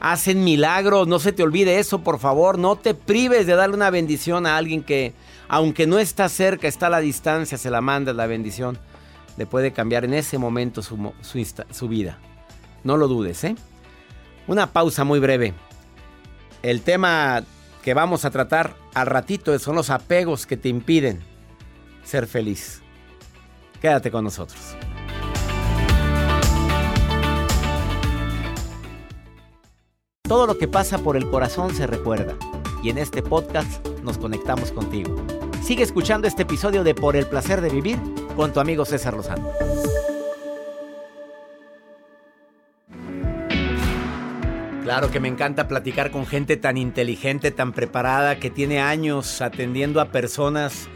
hacen 0.00 0.44
milagros. 0.44 1.08
No 1.08 1.18
se 1.20 1.32
te 1.32 1.42
olvide 1.42 1.78
eso, 1.78 2.00
por 2.00 2.18
favor. 2.18 2.58
No 2.58 2.76
te 2.76 2.92
prives 2.92 3.46
de 3.46 3.54
darle 3.54 3.76
una 3.76 3.88
bendición 3.88 4.44
a 4.44 4.58
alguien 4.58 4.82
que, 4.82 5.14
aunque 5.48 5.86
no 5.86 5.98
está 5.98 6.28
cerca, 6.28 6.68
está 6.68 6.88
a 6.88 6.90
la 6.90 7.00
distancia, 7.00 7.56
se 7.56 7.70
la 7.70 7.80
mandas 7.80 8.14
la 8.14 8.26
bendición. 8.26 8.78
Le 9.38 9.46
puede 9.46 9.72
cambiar 9.72 10.04
en 10.04 10.14
ese 10.14 10.36
momento 10.36 10.82
su, 10.82 11.12
su 11.22 11.88
vida. 11.88 12.18
No 12.82 12.96
lo 12.96 13.06
dudes, 13.06 13.44
¿eh? 13.44 13.54
Una 14.48 14.72
pausa 14.72 15.04
muy 15.04 15.20
breve. 15.20 15.54
El 16.62 16.82
tema 16.82 17.44
que 17.84 17.94
vamos 17.94 18.24
a 18.24 18.30
tratar 18.30 18.74
al 18.94 19.06
ratito 19.06 19.56
son 19.60 19.76
los 19.76 19.90
apegos 19.90 20.44
que 20.44 20.56
te 20.56 20.68
impiden 20.68 21.22
ser 22.02 22.26
feliz. 22.26 22.82
Quédate 23.80 24.10
con 24.10 24.24
nosotros. 24.24 24.58
Todo 30.24 30.48
lo 30.48 30.58
que 30.58 30.66
pasa 30.66 30.98
por 30.98 31.16
el 31.16 31.30
corazón 31.30 31.72
se 31.76 31.86
recuerda 31.86 32.34
y 32.82 32.90
en 32.90 32.98
este 32.98 33.22
podcast 33.22 33.86
nos 34.02 34.18
conectamos 34.18 34.72
contigo. 34.72 35.14
Sigue 35.62 35.84
escuchando 35.84 36.26
este 36.26 36.42
episodio 36.42 36.82
de 36.82 36.96
Por 36.96 37.14
el 37.14 37.26
placer 37.26 37.60
de 37.60 37.68
vivir 37.70 37.98
con 38.38 38.52
tu 38.52 38.60
amigo 38.60 38.84
César 38.84 39.14
Lozano. 39.14 39.50
Claro 44.84 45.10
que 45.10 45.18
me 45.18 45.26
encanta 45.26 45.66
platicar 45.66 46.12
con 46.12 46.24
gente 46.24 46.56
tan 46.56 46.76
inteligente, 46.76 47.50
tan 47.50 47.72
preparada, 47.72 48.38
que 48.38 48.48
tiene 48.48 48.80
años 48.80 49.42
atendiendo 49.42 50.00
a 50.00 50.12
personas 50.12 50.88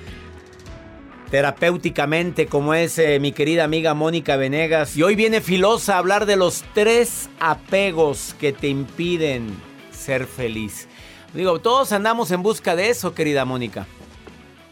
terapéuticamente, 1.33 2.47
como 2.47 2.75
es 2.75 2.97
eh, 2.99 3.19
mi 3.19 3.33
querida 3.33 3.65
amiga 3.65 3.93
Mónica 3.93 4.37
Venegas. 4.37 4.97
Y 4.97 5.03
hoy 5.03 5.17
viene 5.17 5.41
Filosa 5.41 5.97
a 5.97 5.99
hablar 5.99 6.27
de 6.27 6.37
los 6.37 6.65
tres 6.75 7.29
apegos 7.41 8.37
que 8.39 8.53
te 8.53 8.69
impiden 8.69 9.49
ser 9.91 10.27
feliz. 10.27 10.87
Digo, 11.35 11.59
todos 11.59 11.91
andamos 11.91 12.31
en 12.31 12.45
busca 12.45 12.77
de 12.77 12.91
eso, 12.91 13.15
querida 13.15 13.45
Mónica. 13.45 13.89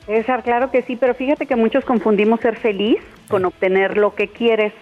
César, 0.07 0.43
claro 0.43 0.71
que 0.71 0.83
sí, 0.83 0.97
pero 0.97 1.15
fíjate 1.15 1.47
que 1.47 1.57
muchos 1.57 1.85
confundimos 1.85 2.41
ser 2.41 2.57
feliz 2.57 2.99
con 3.29 3.45
obtener 3.45 3.97
lo 3.97 4.15
que 4.15 4.29
quieres. 4.29 4.73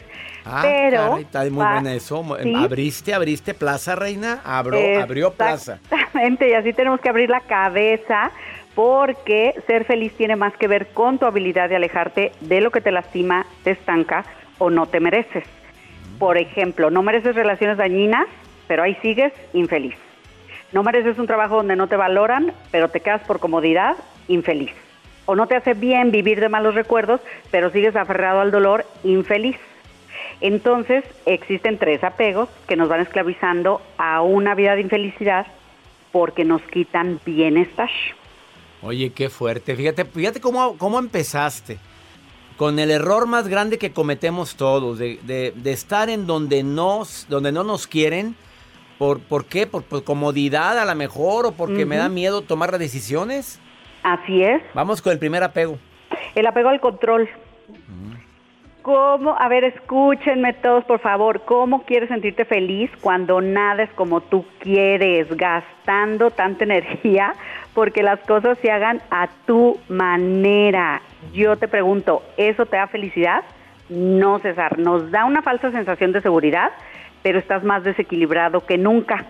Ah, 0.44 0.60
Pero 0.62 0.96
caray, 1.10 1.22
está 1.24 1.40
muy 1.44 1.58
va- 1.64 1.72
buena 1.74 1.92
eso. 1.94 2.24
sí. 2.42 2.54
Abriste, 2.54 3.12
abriste 3.12 3.52
plaza, 3.52 3.94
reina. 3.96 4.40
Abro, 4.44 4.78
abrió 5.02 5.32
plaza. 5.32 5.78
Exactamente, 5.90 6.48
y 6.50 6.52
así 6.54 6.72
tenemos 6.72 7.00
que 7.00 7.08
abrir 7.10 7.28
la 7.28 7.40
cabeza 7.40 8.30
porque 8.74 9.54
ser 9.66 9.84
feliz 9.84 10.12
tiene 10.16 10.36
más 10.36 10.56
que 10.56 10.68
ver 10.68 10.86
con 10.88 11.18
tu 11.18 11.26
habilidad 11.26 11.68
de 11.68 11.76
alejarte 11.76 12.32
de 12.40 12.60
lo 12.60 12.70
que 12.70 12.80
te 12.80 12.92
lastima, 12.92 13.44
te 13.64 13.72
estanca 13.72 14.24
o 14.58 14.70
no 14.70 14.86
te 14.86 15.00
mereces. 15.00 15.44
Por 16.18 16.38
ejemplo, 16.38 16.88
no 16.90 17.02
mereces 17.02 17.34
relaciones 17.34 17.76
dañinas, 17.76 18.26
pero 18.66 18.82
ahí 18.84 18.96
sigues 19.02 19.32
infeliz. 19.52 19.96
No 20.72 20.82
mereces 20.82 21.18
un 21.18 21.26
trabajo 21.26 21.56
donde 21.56 21.76
no 21.76 21.88
te 21.88 21.96
valoran, 21.96 22.52
pero 22.70 22.88
te 22.88 23.00
quedas 23.00 23.22
por 23.26 23.40
comodidad, 23.40 23.96
infeliz. 24.28 24.72
O 25.30 25.36
no 25.36 25.46
te 25.46 25.56
hace 25.56 25.74
bien 25.74 26.10
vivir 26.10 26.40
de 26.40 26.48
malos 26.48 26.74
recuerdos, 26.74 27.20
pero 27.50 27.70
sigues 27.70 27.94
aferrado 27.96 28.40
al 28.40 28.50
dolor, 28.50 28.86
infeliz. 29.04 29.56
Entonces, 30.40 31.04
existen 31.26 31.76
tres 31.76 32.02
apegos 32.02 32.48
que 32.66 32.76
nos 32.76 32.88
van 32.88 33.00
esclavizando 33.00 33.82
a 33.98 34.22
una 34.22 34.54
vida 34.54 34.74
de 34.74 34.80
infelicidad 34.80 35.46
porque 36.12 36.44
nos 36.46 36.62
quitan 36.62 37.20
bienestar. 37.26 37.90
Oye, 38.80 39.10
qué 39.10 39.28
fuerte. 39.28 39.76
Fíjate, 39.76 40.06
fíjate 40.06 40.40
cómo, 40.40 40.78
cómo 40.78 40.98
empezaste. 40.98 41.76
Con 42.56 42.78
el 42.78 42.90
error 42.90 43.26
más 43.26 43.48
grande 43.48 43.76
que 43.76 43.92
cometemos 43.92 44.56
todos, 44.56 44.98
de, 44.98 45.18
de- 45.24 45.52
de 45.54 45.72
estar 45.72 46.08
en 46.08 46.26
donde, 46.26 46.62
nos, 46.62 47.26
donde 47.28 47.52
no 47.52 47.64
nos 47.64 47.86
quieren. 47.86 48.34
¿Por, 48.96 49.20
por 49.20 49.44
qué? 49.44 49.66
¿Por, 49.66 49.82
por 49.82 50.04
comodidad 50.04 50.78
a 50.78 50.86
lo 50.86 50.94
mejor 50.94 51.44
o 51.44 51.52
porque 51.52 51.84
me 51.84 51.98
da 51.98 52.08
miedo 52.08 52.40
tomar 52.40 52.70
las 52.70 52.80
decisiones? 52.80 53.60
Así 54.12 54.42
es. 54.42 54.62
Vamos 54.74 55.02
con 55.02 55.12
el 55.12 55.18
primer 55.18 55.42
apego. 55.42 55.78
El 56.34 56.46
apego 56.46 56.70
al 56.70 56.80
control. 56.80 57.28
¿Cómo? 58.80 59.36
A 59.38 59.48
ver, 59.48 59.64
escúchenme 59.64 60.54
todos, 60.54 60.82
por 60.84 61.00
favor. 61.00 61.42
¿Cómo 61.44 61.82
quieres 61.82 62.08
sentirte 62.08 62.46
feliz 62.46 62.90
cuando 63.02 63.42
nada 63.42 63.82
es 63.82 63.90
como 63.90 64.22
tú 64.22 64.46
quieres, 64.60 65.28
gastando 65.36 66.30
tanta 66.30 66.64
energía 66.64 67.34
porque 67.74 68.02
las 68.02 68.18
cosas 68.20 68.56
se 68.62 68.70
hagan 68.70 69.02
a 69.10 69.28
tu 69.46 69.78
manera? 69.88 71.02
Yo 71.34 71.56
te 71.56 71.68
pregunto, 71.68 72.22
¿eso 72.38 72.64
te 72.64 72.76
da 72.78 72.86
felicidad? 72.86 73.44
No, 73.90 74.38
César. 74.38 74.78
Nos 74.78 75.10
da 75.10 75.26
una 75.26 75.42
falsa 75.42 75.70
sensación 75.70 76.12
de 76.12 76.22
seguridad, 76.22 76.70
pero 77.22 77.38
estás 77.38 77.62
más 77.64 77.84
desequilibrado 77.84 78.64
que 78.64 78.78
nunca. 78.78 79.26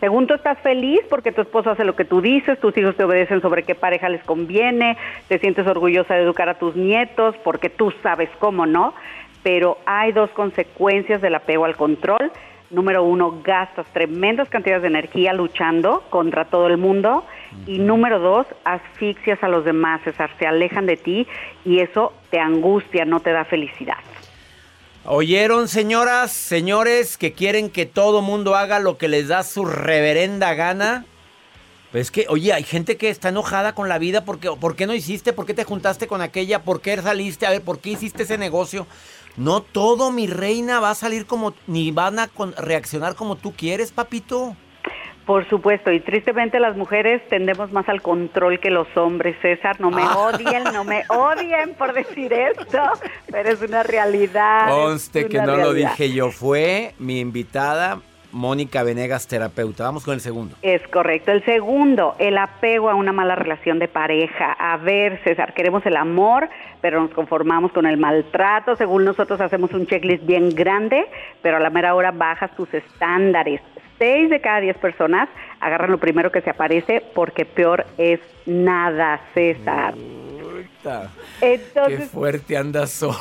Según 0.00 0.28
tú 0.28 0.34
estás 0.34 0.58
feliz 0.60 1.00
porque 1.10 1.32
tu 1.32 1.40
esposo 1.40 1.70
hace 1.70 1.84
lo 1.84 1.96
que 1.96 2.04
tú 2.04 2.20
dices, 2.20 2.60
tus 2.60 2.76
hijos 2.76 2.96
te 2.96 3.04
obedecen 3.04 3.40
sobre 3.40 3.64
qué 3.64 3.74
pareja 3.74 4.08
les 4.08 4.22
conviene, 4.22 4.96
te 5.26 5.38
sientes 5.38 5.66
orgullosa 5.66 6.14
de 6.14 6.22
educar 6.22 6.48
a 6.48 6.58
tus 6.58 6.76
nietos 6.76 7.34
porque 7.42 7.68
tú 7.68 7.92
sabes 8.02 8.30
cómo, 8.38 8.64
¿no? 8.64 8.94
Pero 9.42 9.78
hay 9.86 10.12
dos 10.12 10.30
consecuencias 10.30 11.20
del 11.20 11.34
apego 11.34 11.64
al 11.64 11.76
control. 11.76 12.30
Número 12.70 13.02
uno, 13.02 13.40
gastas 13.42 13.86
tremendas 13.92 14.50
cantidades 14.50 14.82
de 14.82 14.88
energía 14.88 15.32
luchando 15.32 16.04
contra 16.10 16.44
todo 16.44 16.66
el 16.66 16.76
mundo. 16.76 17.24
Y 17.66 17.78
número 17.78 18.18
dos, 18.18 18.46
asfixias 18.64 19.42
a 19.42 19.48
los 19.48 19.64
demás, 19.64 20.02
César, 20.02 20.30
se 20.38 20.46
alejan 20.46 20.86
de 20.86 20.96
ti 20.96 21.26
y 21.64 21.80
eso 21.80 22.12
te 22.30 22.38
angustia, 22.38 23.04
no 23.04 23.20
te 23.20 23.32
da 23.32 23.44
felicidad. 23.44 23.96
¿Oyeron, 25.10 25.68
señoras, 25.68 26.32
señores, 26.32 27.16
que 27.16 27.32
quieren 27.32 27.70
que 27.70 27.86
todo 27.86 28.20
mundo 28.20 28.56
haga 28.56 28.78
lo 28.78 28.98
que 28.98 29.08
les 29.08 29.28
da 29.28 29.42
su 29.42 29.64
reverenda 29.64 30.52
gana? 30.52 31.06
Pues 31.92 32.10
que, 32.10 32.26
oye, 32.28 32.52
hay 32.52 32.62
gente 32.62 32.98
que 32.98 33.08
está 33.08 33.30
enojada 33.30 33.74
con 33.74 33.88
la 33.88 33.96
vida 33.96 34.26
porque, 34.26 34.50
¿por 34.50 34.76
qué 34.76 34.86
no 34.86 34.92
hiciste? 34.92 35.32
¿Por 35.32 35.46
qué 35.46 35.54
te 35.54 35.64
juntaste 35.64 36.08
con 36.08 36.20
aquella? 36.20 36.62
¿Por 36.62 36.82
qué 36.82 37.00
saliste? 37.00 37.46
A 37.46 37.50
ver, 37.52 37.62
¿por 37.62 37.78
qué 37.78 37.92
hiciste 37.92 38.24
ese 38.24 38.36
negocio? 38.36 38.86
No 39.38 39.62
todo, 39.62 40.10
mi 40.10 40.26
reina, 40.26 40.78
va 40.78 40.90
a 40.90 40.94
salir 40.94 41.24
como, 41.24 41.54
ni 41.66 41.90
van 41.90 42.18
a 42.18 42.28
reaccionar 42.58 43.14
como 43.14 43.36
tú 43.36 43.54
quieres, 43.56 43.92
papito. 43.92 44.56
Por 45.28 45.46
supuesto, 45.46 45.92
y 45.92 46.00
tristemente 46.00 46.58
las 46.58 46.74
mujeres 46.74 47.20
tendemos 47.28 47.70
más 47.70 47.86
al 47.90 48.00
control 48.00 48.60
que 48.60 48.70
los 48.70 48.88
hombres. 48.96 49.36
César, 49.42 49.78
no 49.78 49.90
me 49.90 50.00
ah. 50.02 50.16
odien, 50.16 50.64
no 50.72 50.84
me 50.84 51.02
odien 51.10 51.74
por 51.74 51.92
decir 51.92 52.32
esto, 52.32 52.80
pero 53.30 53.50
es 53.50 53.60
una 53.60 53.82
realidad. 53.82 54.70
Conste 54.70 55.26
que 55.26 55.36
no 55.42 55.58
lo 55.58 55.74
dije 55.74 56.10
yo, 56.14 56.30
fue 56.30 56.94
mi 56.98 57.20
invitada. 57.20 57.98
Mónica 58.32 58.82
Venegas, 58.82 59.28
terapeuta. 59.28 59.84
Vamos 59.84 60.06
con 60.06 60.14
el 60.14 60.20
segundo. 60.20 60.56
Es 60.62 60.80
correcto. 60.88 61.30
El 61.30 61.44
segundo, 61.44 62.14
el 62.18 62.38
apego 62.38 62.88
a 62.88 62.94
una 62.94 63.12
mala 63.12 63.34
relación 63.34 63.78
de 63.78 63.88
pareja. 63.88 64.56
A 64.58 64.78
ver, 64.78 65.20
César, 65.24 65.52
queremos 65.52 65.84
el 65.84 65.96
amor, 65.96 66.48
pero 66.80 67.02
nos 67.02 67.10
conformamos 67.10 67.72
con 67.72 67.84
el 67.84 67.98
maltrato. 67.98 68.76
Según 68.76 69.04
nosotros 69.04 69.42
hacemos 69.42 69.74
un 69.74 69.86
checklist 69.86 70.24
bien 70.24 70.54
grande, 70.54 71.06
pero 71.42 71.58
a 71.58 71.60
la 71.60 71.68
mera 71.68 71.94
hora 71.94 72.12
bajas 72.12 72.50
tus 72.56 72.72
estándares. 72.72 73.60
Seis 73.98 74.30
de 74.30 74.40
cada 74.40 74.60
diez 74.60 74.76
personas 74.78 75.28
agarran 75.60 75.90
lo 75.90 75.98
primero 75.98 76.30
que 76.30 76.40
se 76.40 76.50
aparece 76.50 77.02
porque 77.14 77.44
peor 77.44 77.86
es 77.98 78.20
nada, 78.46 79.20
César. 79.34 79.94
Entonces, 81.40 81.98
Qué 81.98 82.06
fuerte 82.06 82.56
andas 82.56 83.02
hoy. 83.02 83.14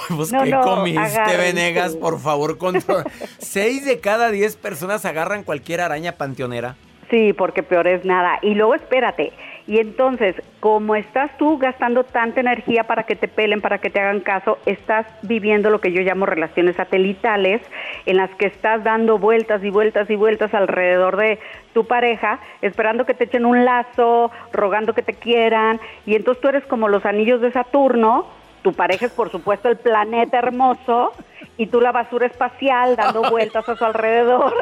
¿Qué 0.44 0.52
comiste, 0.64 1.38
Venegas? 1.38 1.96
Por 1.96 2.20
favor, 2.20 2.58
control. 2.58 3.04
Seis 3.40 3.86
de 3.86 4.00
cada 4.00 4.32
diez 4.32 4.56
personas 4.56 5.06
agarran 5.06 5.44
cualquier 5.44 5.82
araña 5.82 6.14
panteonera. 6.14 6.76
Sí, 7.10 7.34
porque 7.34 7.64
peor 7.64 7.88
es 7.88 8.04
nada. 8.06 8.40
Y 8.42 8.54
luego 8.54 8.76
espérate, 8.76 9.32
y 9.68 9.80
entonces, 9.80 10.34
como 10.62 10.96
estás 10.96 11.38
tú 11.38 11.58
gastando 11.58 12.06
tanta 12.06 12.40
energía 12.40 12.86
para 12.86 13.04
que 13.04 13.18
te 13.18 13.28
pelen, 13.28 13.60
para 13.60 13.80
que 13.80 13.90
te 13.90 14.00
hagan 14.00 14.22
caso, 14.22 14.58
estás 14.66 15.06
viviendo 15.24 15.70
lo 15.70 15.82
que 15.82 15.92
yo 15.92 16.02
llamo 16.02 16.26
relaciones 16.26 16.78
satelitales, 16.78 17.62
en 18.06 18.16
las 18.16 18.30
que 18.36 18.48
estás 18.48 18.86
dando 18.86 19.18
vueltas 19.18 19.62
y 19.66 19.70
vueltas 19.70 20.10
y 20.10 20.16
vueltas 20.16 20.54
alrededor 20.54 21.18
de 21.18 21.40
tu 21.74 21.86
pareja, 21.86 22.40
esperando 22.62 23.06
que 23.06 23.14
te 23.14 23.26
echen 23.26 23.46
un 23.46 23.66
lazo, 23.66 24.32
rogando 24.54 24.94
que 24.94 25.02
te 25.02 25.14
quieran, 25.14 25.82
y 26.06 26.16
entonces 26.16 26.42
tú 26.42 26.48
eres 26.48 26.66
como 26.66 26.88
los 26.88 27.06
anillos 27.06 27.42
de 27.42 27.52
Saturno, 27.52 28.26
tu 28.62 28.72
pareja 28.72 29.08
es 29.08 29.12
por 29.12 29.30
supuesto 29.30 29.68
el 29.68 29.76
planeta 29.76 30.38
hermoso, 30.38 31.12
y 31.58 31.68
tú 31.68 31.82
la 31.82 31.92
basura 31.92 32.28
espacial 32.28 32.96
dando 32.96 33.22
vueltas 33.30 33.68
a 33.68 33.76
su 33.76 33.84
alrededor 33.84 34.54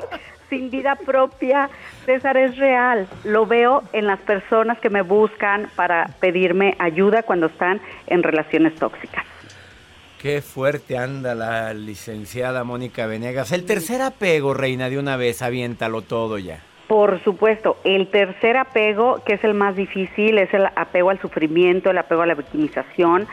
sin 0.55 0.69
vida 0.69 0.95
propia. 0.95 1.69
César 2.05 2.37
es 2.37 2.57
real. 2.57 3.07
Lo 3.23 3.45
veo 3.45 3.83
en 3.93 4.07
las 4.07 4.19
personas 4.19 4.79
que 4.79 4.89
me 4.89 5.01
buscan 5.01 5.69
para 5.75 6.09
pedirme 6.19 6.75
ayuda 6.79 7.23
cuando 7.23 7.47
están 7.47 7.81
en 8.07 8.23
relaciones 8.23 8.75
tóxicas. 8.75 9.25
Qué 10.21 10.41
fuerte 10.41 10.97
anda 10.97 11.35
la 11.35 11.73
licenciada 11.73 12.63
Mónica 12.63 13.05
Venegas. 13.05 13.51
El 13.51 13.65
tercer 13.65 14.01
apego, 14.01 14.53
reina, 14.53 14.89
de 14.89 14.97
una 14.97 15.17
vez, 15.17 15.41
aviéntalo 15.41 16.01
todo 16.01 16.39
ya. 16.39 16.61
Por 16.87 17.23
supuesto, 17.23 17.77
el 17.83 18.09
tercer 18.09 18.57
apego, 18.57 19.21
que 19.25 19.33
es 19.33 19.43
el 19.43 19.55
más 19.55 19.75
difícil, 19.75 20.37
es 20.37 20.53
el 20.53 20.67
apego 20.75 21.09
al 21.09 21.19
sufrimiento, 21.19 21.89
el 21.89 21.97
apego 21.97 22.21
a 22.21 22.27
la 22.27 22.35
victimización, 22.35 23.27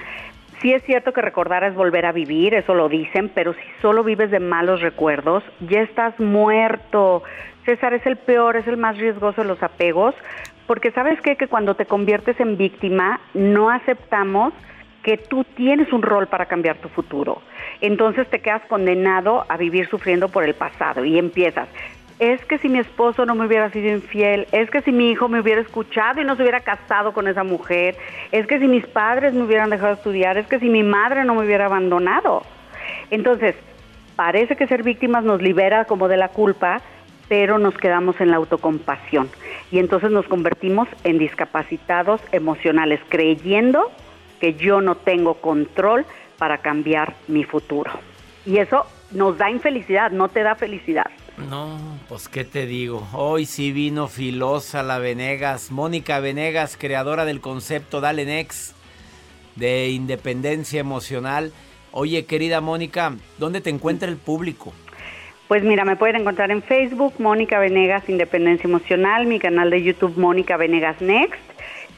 Sí 0.62 0.72
es 0.72 0.82
cierto 0.84 1.12
que 1.12 1.20
recordar 1.20 1.64
es 1.64 1.74
volver 1.74 2.06
a 2.06 2.12
vivir, 2.12 2.54
eso 2.54 2.72
lo 2.74 2.88
dicen, 2.88 3.32
pero 3.34 3.52
si 3.52 3.60
solo 3.80 4.04
vives 4.04 4.30
de 4.30 4.38
malos 4.38 4.80
recuerdos, 4.80 5.42
ya 5.58 5.80
estás 5.80 6.18
muerto. 6.20 7.24
César 7.64 7.94
es 7.94 8.06
el 8.06 8.16
peor, 8.16 8.56
es 8.56 8.68
el 8.68 8.76
más 8.76 8.96
riesgoso 8.96 9.42
de 9.42 9.48
los 9.48 9.60
apegos, 9.60 10.14
porque 10.68 10.92
sabes 10.92 11.20
qué? 11.20 11.34
que 11.34 11.48
cuando 11.48 11.74
te 11.74 11.84
conviertes 11.84 12.38
en 12.38 12.56
víctima, 12.56 13.20
no 13.34 13.70
aceptamos 13.70 14.54
que 15.02 15.16
tú 15.16 15.42
tienes 15.42 15.92
un 15.92 16.02
rol 16.02 16.28
para 16.28 16.46
cambiar 16.46 16.76
tu 16.76 16.88
futuro. 16.88 17.42
Entonces 17.80 18.28
te 18.30 18.40
quedas 18.40 18.62
condenado 18.68 19.44
a 19.48 19.56
vivir 19.56 19.88
sufriendo 19.88 20.28
por 20.28 20.44
el 20.44 20.54
pasado 20.54 21.04
y 21.04 21.18
empiezas, 21.18 21.68
es 22.22 22.44
que 22.44 22.56
si 22.58 22.68
mi 22.68 22.78
esposo 22.78 23.26
no 23.26 23.34
me 23.34 23.46
hubiera 23.46 23.68
sido 23.72 23.90
infiel, 23.90 24.46
es 24.52 24.70
que 24.70 24.80
si 24.82 24.92
mi 24.92 25.10
hijo 25.10 25.28
me 25.28 25.40
hubiera 25.40 25.60
escuchado 25.60 26.20
y 26.20 26.24
no 26.24 26.36
se 26.36 26.42
hubiera 26.42 26.60
casado 26.60 27.12
con 27.12 27.26
esa 27.26 27.42
mujer, 27.42 27.96
es 28.30 28.46
que 28.46 28.60
si 28.60 28.68
mis 28.68 28.86
padres 28.86 29.34
me 29.34 29.42
hubieran 29.42 29.70
dejado 29.70 29.94
estudiar, 29.94 30.38
es 30.38 30.46
que 30.46 30.60
si 30.60 30.68
mi 30.68 30.84
madre 30.84 31.24
no 31.24 31.34
me 31.34 31.44
hubiera 31.44 31.64
abandonado. 31.64 32.44
Entonces, 33.10 33.56
parece 34.14 34.54
que 34.54 34.68
ser 34.68 34.84
víctimas 34.84 35.24
nos 35.24 35.42
libera 35.42 35.84
como 35.86 36.06
de 36.06 36.16
la 36.16 36.28
culpa, 36.28 36.80
pero 37.28 37.58
nos 37.58 37.76
quedamos 37.76 38.20
en 38.20 38.30
la 38.30 38.36
autocompasión 38.36 39.28
y 39.72 39.80
entonces 39.80 40.12
nos 40.12 40.26
convertimos 40.28 40.86
en 41.02 41.18
discapacitados 41.18 42.20
emocionales, 42.30 43.00
creyendo 43.08 43.90
que 44.40 44.54
yo 44.54 44.80
no 44.80 44.94
tengo 44.94 45.34
control 45.34 46.06
para 46.38 46.58
cambiar 46.58 47.14
mi 47.26 47.42
futuro. 47.42 47.90
Y 48.46 48.58
eso 48.58 48.86
nos 49.10 49.38
da 49.38 49.50
infelicidad, 49.50 50.12
no 50.12 50.28
te 50.28 50.44
da 50.44 50.54
felicidad. 50.54 51.10
No, 51.48 51.78
pues 52.08 52.28
qué 52.28 52.44
te 52.44 52.66
digo. 52.66 53.06
Hoy 53.12 53.46
sí 53.46 53.72
vino 53.72 54.08
filosa 54.08 54.82
la 54.82 54.98
Venegas. 54.98 55.70
Mónica 55.70 56.20
Venegas, 56.20 56.76
creadora 56.78 57.24
del 57.24 57.40
concepto 57.40 58.00
Dale 58.00 58.24
Next 58.24 58.74
de 59.56 59.90
independencia 59.90 60.80
emocional. 60.80 61.52
Oye, 61.90 62.24
querida 62.24 62.60
Mónica, 62.60 63.14
¿dónde 63.38 63.60
te 63.60 63.70
encuentra 63.70 64.08
el 64.08 64.16
público? 64.16 64.72
Pues 65.48 65.62
mira, 65.62 65.84
me 65.84 65.96
pueden 65.96 66.16
encontrar 66.16 66.50
en 66.50 66.62
Facebook, 66.62 67.14
Mónica 67.18 67.58
Venegas 67.58 68.08
Independencia 68.08 68.66
Emocional, 68.66 69.26
mi 69.26 69.38
canal 69.38 69.68
de 69.68 69.82
YouTube, 69.82 70.16
Mónica 70.16 70.56
Venegas 70.56 71.02
Next, 71.02 71.42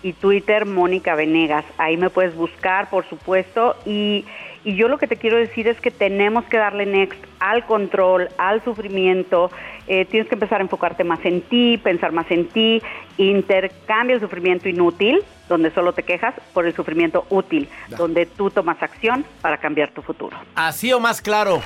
y 0.03 0.13
Twitter, 0.13 0.67
Mónica 0.67 1.15
Venegas. 1.15 1.65
Ahí 1.79 1.97
me 1.97 2.11
puedes 2.11 2.35
buscar, 2.35 2.91
por 2.91 3.09
supuesto, 3.09 3.77
y 3.87 4.25
y 4.65 4.77
yo 4.77 4.89
lo 4.89 4.99
que 4.99 5.07
te 5.07 5.17
quiero 5.17 5.37
decir 5.37 5.69
es 5.69 5.79
que 5.81 5.91
tenemos 5.91 6.45
que 6.47 6.57
darle 6.57 6.87
next 6.87 7.23
al 7.39 7.67
control, 7.67 8.29
al 8.39 8.65
sufrimiento. 8.65 9.51
Eh, 9.87 10.07
tienes 10.07 10.29
que 10.29 10.35
empezar 10.35 10.61
a 10.61 10.65
enfocarte 10.65 11.05
más 11.05 11.23
en 11.25 11.43
ti, 11.43 11.79
pensar 11.79 12.13
más 12.13 12.31
en 12.31 12.49
ti. 12.49 12.83
Intercambia 13.19 14.15
el 14.15 14.21
sufrimiento 14.21 14.69
inútil, 14.69 15.23
donde 15.49 15.71
solo 15.71 15.93
te 15.93 16.03
quejas, 16.03 16.35
por 16.55 16.67
el 16.67 16.75
sufrimiento 16.75 17.27
útil, 17.29 17.69
donde 17.99 18.25
tú 18.25 18.51
tomas 18.51 18.83
acción 18.83 19.25
para 19.43 19.59
cambiar 19.59 19.91
tu 19.91 20.01
futuro. 20.01 20.37
Así 20.55 20.93
o 20.93 21.01
más 21.01 21.21
claro. 21.21 21.61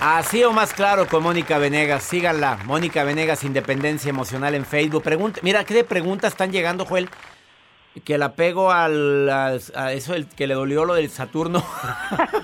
Así 0.00 0.42
o 0.42 0.52
más 0.52 0.74
claro 0.74 1.06
con 1.06 1.22
Mónica 1.22 1.58
Venegas. 1.58 2.02
Síganla. 2.02 2.58
Mónica 2.64 3.04
Venegas, 3.04 3.44
Independencia 3.44 4.10
Emocional 4.10 4.56
en 4.56 4.64
Facebook. 4.64 5.04
Pregunta, 5.04 5.38
mira, 5.44 5.62
¿qué 5.62 5.84
preguntas 5.84 6.32
están 6.32 6.50
llegando, 6.50 6.84
Joel? 6.84 7.08
Que 8.04 8.14
el 8.14 8.22
apego 8.22 8.72
al, 8.72 9.28
a 9.28 9.92
eso 9.92 10.14
el, 10.14 10.26
que 10.26 10.46
le 10.46 10.54
dolió 10.54 10.84
lo 10.84 10.94
del 10.94 11.10
Saturno. 11.10 11.64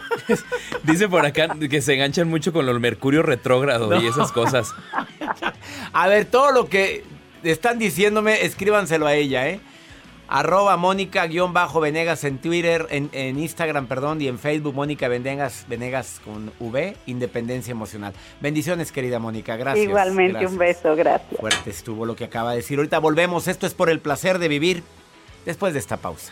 Dice 0.82 1.08
por 1.08 1.24
acá 1.24 1.48
que 1.70 1.80
se 1.80 1.94
enganchan 1.94 2.28
mucho 2.28 2.52
con 2.52 2.68
el 2.68 2.80
Mercurio 2.80 3.22
retrógrado 3.22 4.00
y 4.00 4.06
esas 4.06 4.30
cosas. 4.30 4.74
A 5.92 6.06
ver, 6.08 6.26
todo 6.26 6.52
lo 6.52 6.68
que 6.68 7.04
están 7.42 7.78
diciéndome, 7.78 8.44
escríbanselo 8.44 9.06
a 9.06 9.14
ella, 9.14 9.48
¿eh? 9.48 9.60
Arroba 10.30 10.76
Mónica-Venegas 10.76 12.24
en 12.24 12.36
Twitter, 12.36 12.86
en, 12.90 13.08
en, 13.12 13.38
Instagram, 13.38 13.86
perdón, 13.86 14.20
y 14.20 14.28
en 14.28 14.38
Facebook, 14.38 14.74
Mónica 14.74 15.08
Venegas, 15.08 15.64
Venegas 15.68 16.20
con 16.22 16.52
V, 16.60 16.94
Independencia 17.06 17.72
Emocional. 17.72 18.12
Bendiciones, 18.38 18.92
querida 18.92 19.18
Mónica, 19.18 19.56
gracias. 19.56 19.86
Igualmente, 19.86 20.46
un 20.46 20.58
beso, 20.58 20.94
gracias. 20.94 21.40
Fuerte 21.40 21.70
estuvo 21.70 22.04
lo 22.04 22.14
que 22.14 22.24
acaba 22.24 22.50
de 22.50 22.58
decir. 22.58 22.76
Ahorita 22.76 22.98
volvemos, 22.98 23.48
esto 23.48 23.66
es 23.66 23.72
por 23.72 23.88
el 23.88 24.00
placer 24.00 24.38
de 24.38 24.48
vivir 24.48 24.82
después 25.48 25.72
de 25.72 25.78
esta 25.78 25.96
pausa. 25.96 26.30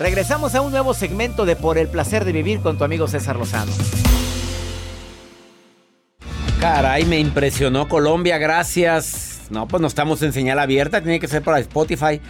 Regresamos 0.00 0.56
a 0.56 0.60
un 0.60 0.72
nuevo 0.72 0.92
segmento 0.92 1.46
de 1.46 1.54
Por 1.54 1.78
el 1.78 1.86
placer 1.86 2.24
de 2.24 2.32
vivir 2.32 2.60
con 2.60 2.76
tu 2.76 2.82
amigo 2.82 3.06
César 3.06 3.36
Lozano. 3.36 3.70
Caray, 6.58 7.04
me 7.04 7.20
impresionó 7.20 7.86
Colombia, 7.88 8.38
gracias. 8.38 9.42
No, 9.50 9.68
pues 9.68 9.80
no 9.80 9.86
estamos 9.86 10.20
en 10.22 10.32
señal 10.32 10.58
abierta, 10.58 11.00
tiene 11.00 11.20
que 11.20 11.28
ser 11.28 11.42
para 11.42 11.60
Spotify. 11.60 12.20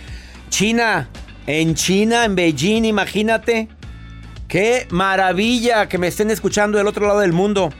China, 0.50 1.08
en 1.46 1.74
China, 1.74 2.26
en 2.26 2.34
Beijing, 2.34 2.84
imagínate. 2.84 3.68
Qué 4.46 4.86
maravilla 4.90 5.88
que 5.88 5.96
me 5.96 6.08
estén 6.08 6.30
escuchando 6.30 6.76
del 6.76 6.86
otro 6.86 7.06
lado 7.06 7.20
del 7.20 7.32
mundo. 7.32 7.72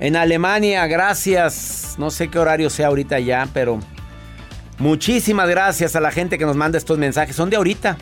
En 0.00 0.16
Alemania, 0.16 0.86
gracias. 0.86 1.94
No 1.98 2.10
sé 2.10 2.28
qué 2.28 2.38
horario 2.38 2.70
sea 2.70 2.88
ahorita 2.88 3.18
ya, 3.20 3.46
pero 3.52 3.78
muchísimas 4.78 5.48
gracias 5.48 5.94
a 5.94 6.00
la 6.00 6.10
gente 6.10 6.38
que 6.38 6.46
nos 6.46 6.56
manda 6.56 6.78
estos 6.78 6.98
mensajes. 6.98 7.36
Son 7.36 7.50
de 7.50 7.56
ahorita. 7.56 7.98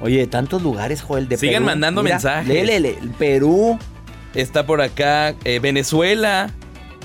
Oye, 0.00 0.26
tantos 0.26 0.62
lugares, 0.62 1.02
Joel, 1.02 1.28
de 1.28 1.36
Sigan 1.36 1.56
Perú. 1.62 1.66
mandando 1.66 2.02
Mira, 2.02 2.16
mensajes. 2.16 2.48
lélele, 2.48 2.98
Perú, 3.18 3.78
Está 4.34 4.64
por 4.64 4.80
acá 4.80 5.34
eh, 5.44 5.58
Venezuela, 5.58 6.48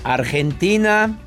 Argentina. 0.06 1.20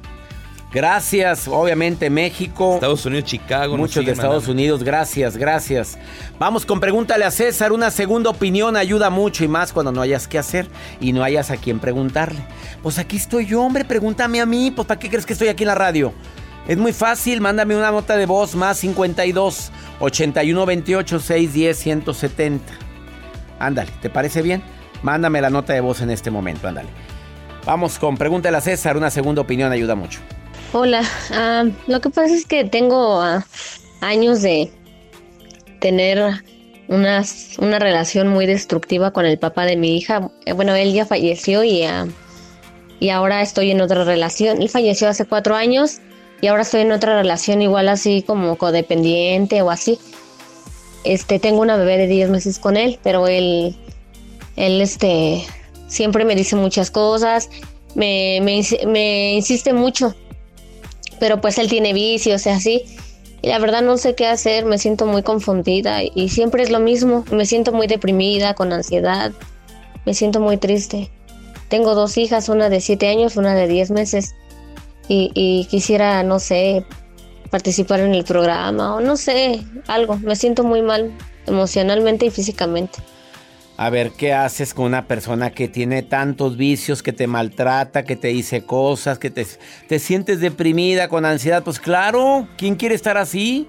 Gracias, 0.73 1.49
obviamente 1.49 2.11
México. 2.11 2.75
Estados 2.75 3.05
Unidos, 3.05 3.25
Chicago. 3.25 3.77
Muchos 3.77 4.05
de 4.05 4.13
Estados 4.13 4.45
mandando. 4.45 4.53
Unidos, 4.53 4.85
gracias, 4.85 5.37
gracias. 5.37 5.99
Vamos 6.39 6.65
con 6.65 6.79
pregúntale 6.79 7.25
a 7.25 7.33
César. 7.33 7.73
Una 7.73 7.91
segunda 7.91 8.31
opinión 8.31 8.77
ayuda 8.77 9.11
mucho 9.11 9.43
y 9.43 9.49
más 9.49 9.73
cuando 9.73 9.91
no 9.91 10.01
hayas 10.01 10.29
qué 10.29 10.39
hacer 10.39 10.69
y 11.01 11.13
no 11.13 11.25
hayas 11.25 11.51
a 11.51 11.57
quién 11.57 11.81
preguntarle. 11.81 12.39
Pues 12.85 12.99
aquí 12.99 13.17
estoy 13.17 13.47
yo, 13.47 13.63
hombre, 13.63 13.85
pregúntame 13.85 14.41
a 14.41 14.47
mí. 14.47 14.71
Pues 14.71 14.87
¿para 14.87 15.01
qué 15.01 15.09
crees 15.09 15.27
que 15.27 15.33
estoy 15.33 15.49
aquí 15.49 15.65
en 15.65 15.69
la 15.69 15.75
radio? 15.75 16.13
Es 16.69 16.79
muy 16.79 16.93
fácil, 16.93 17.41
mándame 17.41 17.75
una 17.75 17.91
nota 17.91 18.17
de 18.17 18.27
voz 18.27 18.55
más 18.55 18.79
52 18.79 19.73
81 19.99 20.67
28 20.67 21.19
610 21.19 21.79
170. 21.79 22.73
Ándale, 23.59 23.91
¿te 24.01 24.09
parece 24.09 24.41
bien? 24.41 24.63
Mándame 25.03 25.41
la 25.41 25.51
nota 25.51 25.73
de 25.73 25.81
voz 25.81 26.01
en 26.01 26.11
este 26.11 26.31
momento, 26.31 26.69
ándale. 26.69 26.91
Vamos 27.67 27.99
con 27.99 28.17
pregúntale 28.17 28.57
a 28.57 28.61
César. 28.61 28.97
Una 28.97 29.11
segunda 29.11 29.43
opinión 29.43 29.73
ayuda 29.73 29.97
mucho. 29.97 30.21
Hola, 30.73 31.03
ah, 31.33 31.65
lo 31.89 32.01
que 32.01 32.11
pasa 32.11 32.33
es 32.35 32.47
que 32.47 32.65
tengo 32.65 33.21
ah, 33.21 33.45
años 34.01 34.41
de 34.43 34.71
tener 35.81 36.43
unas- 36.89 37.57
una 37.59 37.79
relación 37.79 38.29
muy 38.29 38.47
destructiva 38.47 39.11
con 39.13 39.27
el 39.27 39.39
papá 39.39 39.65
de 39.65 39.77
mi 39.77 39.97
hija. 39.97 40.31
Eh, 40.47 40.53
Bueno, 40.53 40.75
él 40.75 40.93
ya 40.93 41.07
falleció 41.07 41.65
y, 41.65 41.83
ah, 41.83 42.07
y 43.01 43.09
ahora 43.11 43.43
estoy 43.43 43.71
en 43.73 43.81
otra 43.81 44.05
relación. 44.05 44.63
Él 44.63 44.69
falleció 44.69 45.09
hace 45.09 45.25
cuatro 45.25 45.57
años 45.57 45.99
y 46.41 46.47
ahora 46.47 46.63
estoy 46.63 46.83
en 46.83 46.93
otra 46.93 47.17
relación 47.17 47.63
igual 47.63 47.89
así 47.89 48.23
como 48.23 48.57
codependiente 48.57 49.63
o 49.63 49.71
así. 49.71 49.99
Este, 51.03 51.39
tengo 51.41 51.63
una 51.63 51.77
bebé 51.77 51.97
de 51.97 52.07
10 52.07 52.29
meses 52.31 52.59
con 52.59 52.77
él, 52.77 52.99
pero 53.03 53.27
él, 53.27 53.75
él 54.57 54.81
este, 54.83 55.45
siempre 55.89 56.25
me 56.27 56.37
dice 56.37 56.55
muchas 56.57 56.91
cosas, 56.91 57.49
me, 57.95 58.39
me, 58.43 58.63
me 58.87 59.33
insiste 59.33 59.73
mucho 59.73 60.15
pero 61.21 61.41
pues 61.41 61.59
él 61.59 61.69
tiene 61.69 61.93
vicios 61.93 62.45
y 62.47 62.49
así. 62.49 62.83
Y 63.43 63.49
la 63.49 63.59
verdad 63.59 63.83
no 63.83 63.97
sé 63.97 64.15
qué 64.15 64.27
hacer, 64.27 64.65
me 64.65 64.79
siento 64.79 65.07
muy 65.07 65.23
confundida 65.23 66.03
y 66.03 66.29
siempre 66.29 66.63
es 66.63 66.71
lo 66.71 66.81
mismo, 66.81 67.25
me 67.31 67.47
siento 67.47 67.73
muy 67.73 67.87
deprimida, 67.87 68.55
con 68.55 68.73
ansiedad, 68.73 69.33
me 70.05 70.15
siento 70.15 70.41
muy 70.41 70.57
triste. 70.57 71.11
Tengo 71.69 71.95
dos 71.95 72.19
hijas, 72.19 72.49
una 72.49 72.69
de 72.69 72.81
7 72.81 73.09
años, 73.09 73.37
una 73.37 73.55
de 73.55 73.69
10 73.69 73.93
meses 73.93 74.35
y, 75.09 75.31
y 75.35 75.67
quisiera, 75.67 76.23
no 76.23 76.39
sé, 76.41 76.85
participar 77.51 78.01
en 78.01 78.15
el 78.15 78.25
programa 78.25 78.97
o 78.97 79.01
no 79.01 79.17
sé, 79.17 79.61
algo, 79.87 80.17
me 80.19 80.37
siento 80.37 80.65
muy 80.65 80.83
mal 80.83 81.13
emocionalmente 81.47 82.27
y 82.27 82.31
físicamente. 82.31 82.99
A 83.83 83.89
ver, 83.89 84.11
¿qué 84.11 84.35
haces 84.35 84.75
con 84.75 84.85
una 84.85 85.07
persona 85.07 85.53
que 85.53 85.67
tiene 85.67 86.03
tantos 86.03 86.59
vicios, 86.59 87.03
que 87.03 87.15
te 87.15 87.27
maltrata, 87.27 88.05
que 88.05 88.15
te 88.15 88.29
dice 88.29 88.67
cosas, 88.67 89.19
que 89.19 89.31
te, 89.31 89.47
te 89.89 89.99
sientes 89.99 90.41
deprimida, 90.41 91.09
con 91.09 91.25
ansiedad? 91.25 91.63
Pues 91.63 91.81
claro, 91.81 92.47
¿quién 92.59 92.75
quiere 92.75 92.95
estar 92.95 93.17
así? 93.17 93.67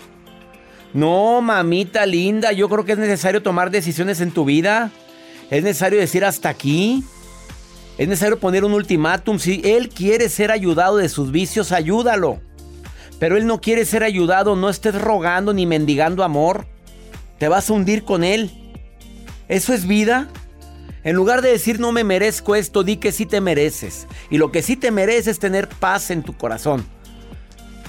No, 0.94 1.40
mamita 1.40 2.06
linda, 2.06 2.52
yo 2.52 2.68
creo 2.68 2.84
que 2.84 2.92
es 2.92 2.98
necesario 2.98 3.42
tomar 3.42 3.72
decisiones 3.72 4.20
en 4.20 4.32
tu 4.32 4.44
vida. 4.44 4.92
Es 5.50 5.64
necesario 5.64 5.98
decir 5.98 6.26
hasta 6.26 6.50
aquí. 6.50 7.06
Es 7.98 8.10
necesario 8.10 8.38
poner 8.38 8.66
un 8.66 8.74
ultimátum. 8.74 9.40
Si 9.40 9.62
él 9.64 9.88
quiere 9.88 10.28
ser 10.28 10.52
ayudado 10.52 10.98
de 10.98 11.08
sus 11.08 11.32
vicios, 11.32 11.72
ayúdalo. 11.72 12.42
Pero 13.18 13.38
él 13.38 13.48
no 13.48 13.62
quiere 13.62 13.86
ser 13.86 14.04
ayudado, 14.04 14.58
no 14.58 14.70
estés 14.70 15.02
rogando 15.02 15.54
ni 15.54 15.66
mendigando 15.66 16.26
amor. 16.26 16.68
Te 17.40 17.48
vas 17.48 17.70
a 17.70 17.74
hundir 17.74 18.04
con 18.04 18.26
él. 18.26 18.61
¿Eso 19.52 19.74
es 19.74 19.86
vida? 19.86 20.30
En 21.04 21.14
lugar 21.14 21.42
de 21.42 21.52
decir 21.52 21.78
no 21.78 21.92
me 21.92 22.06
merezco 22.06 22.56
esto, 22.56 22.84
di 22.84 22.96
que 22.96 23.12
sí 23.12 23.26
te 23.26 23.42
mereces. 23.42 24.08
Y 24.30 24.38
lo 24.38 24.50
que 24.50 24.62
sí 24.62 24.78
te 24.78 24.92
mereces 24.92 25.28
es 25.28 25.40
tener 25.40 25.68
paz 25.68 26.10
en 26.10 26.24
tu 26.24 26.38
corazón. 26.38 26.86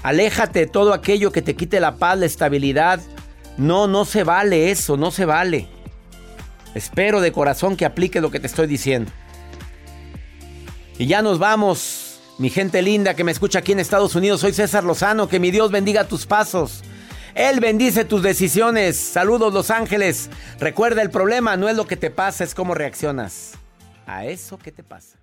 Aléjate 0.03 0.59
de 0.59 0.66
todo 0.66 0.92
aquello 0.92 1.31
que 1.31 1.40
te 1.40 1.55
quite 1.55 1.79
la 1.79 1.98
paz, 1.98 2.18
la 2.18 2.27
estabilidad. 2.27 3.01
No, 3.59 3.87
no 3.87 4.05
se 4.05 4.25
vale 4.25 4.72
eso, 4.72 4.96
no 4.96 5.12
se 5.12 5.25
vale. 5.25 5.68
Espero 6.75 7.20
de 7.20 7.31
corazón 7.31 7.77
que 7.77 7.85
apliques 7.85 8.20
lo 8.20 8.33
que 8.33 8.40
te 8.40 8.48
estoy 8.48 8.66
diciendo. 8.66 9.12
Y 10.98 11.07
ya 11.07 11.22
nos 11.22 11.38
vamos, 11.38 12.18
mi 12.38 12.51
gente 12.51 12.83
linda 12.83 13.14
que 13.14 13.22
me 13.22 13.31
escucha 13.31 13.61
aquí 13.61 13.70
en 13.70 13.79
Estados 13.79 14.16
Unidos. 14.16 14.40
Soy 14.40 14.53
César 14.53 14.83
Lozano, 14.83 15.29
que 15.29 15.38
mi 15.38 15.53
Dios 15.53 15.70
bendiga 15.70 16.09
tus 16.09 16.27
pasos. 16.27 16.83
Él 17.35 17.61
bendice 17.61 18.05
tus 18.05 18.23
decisiones. 18.23 18.97
Saludos 18.97 19.53
Los 19.53 19.71
Ángeles. 19.71 20.31
Recuerda, 20.59 21.03
el 21.03 21.11
problema 21.11 21.57
no 21.57 21.68
es 21.68 21.77
lo 21.77 21.87
que 21.87 21.97
te 21.97 22.11
pasa, 22.11 22.45
es 22.45 22.55
cómo 22.55 22.75
reaccionas 22.75 23.53
a 24.07 24.27
eso 24.27 24.59
que 24.59 24.73
te 24.73 24.83
pasa. 24.83 25.18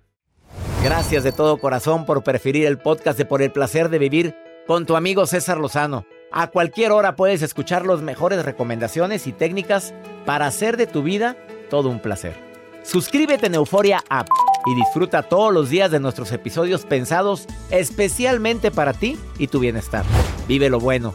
Gracias 0.82 1.22
de 1.22 1.32
todo 1.32 1.58
corazón 1.58 2.06
por 2.06 2.22
preferir 2.22 2.66
el 2.66 2.78
podcast 2.78 3.18
de 3.18 3.24
Por 3.24 3.42
el 3.42 3.52
Placer 3.52 3.88
de 3.88 3.98
Vivir 3.98 4.34
con 4.66 4.86
tu 4.86 4.96
amigo 4.96 5.26
César 5.26 5.58
Lozano. 5.58 6.06
A 6.32 6.48
cualquier 6.48 6.92
hora 6.92 7.16
puedes 7.16 7.42
escuchar 7.42 7.86
las 7.86 8.00
mejores 8.00 8.44
recomendaciones 8.44 9.26
y 9.26 9.32
técnicas 9.32 9.94
para 10.26 10.46
hacer 10.46 10.76
de 10.76 10.86
tu 10.86 11.02
vida 11.02 11.36
todo 11.68 11.88
un 11.88 12.00
placer. 12.00 12.34
Suscríbete 12.82 13.46
en 13.46 13.56
Euforia 13.56 14.02
App 14.08 14.28
y 14.66 14.74
disfruta 14.74 15.22
todos 15.22 15.52
los 15.52 15.70
días 15.70 15.90
de 15.90 16.00
nuestros 16.00 16.32
episodios 16.32 16.86
pensados 16.86 17.46
especialmente 17.70 18.70
para 18.70 18.92
ti 18.92 19.18
y 19.38 19.48
tu 19.48 19.60
bienestar. 19.60 20.04
Vive 20.48 20.70
lo 20.70 20.80
bueno 20.80 21.14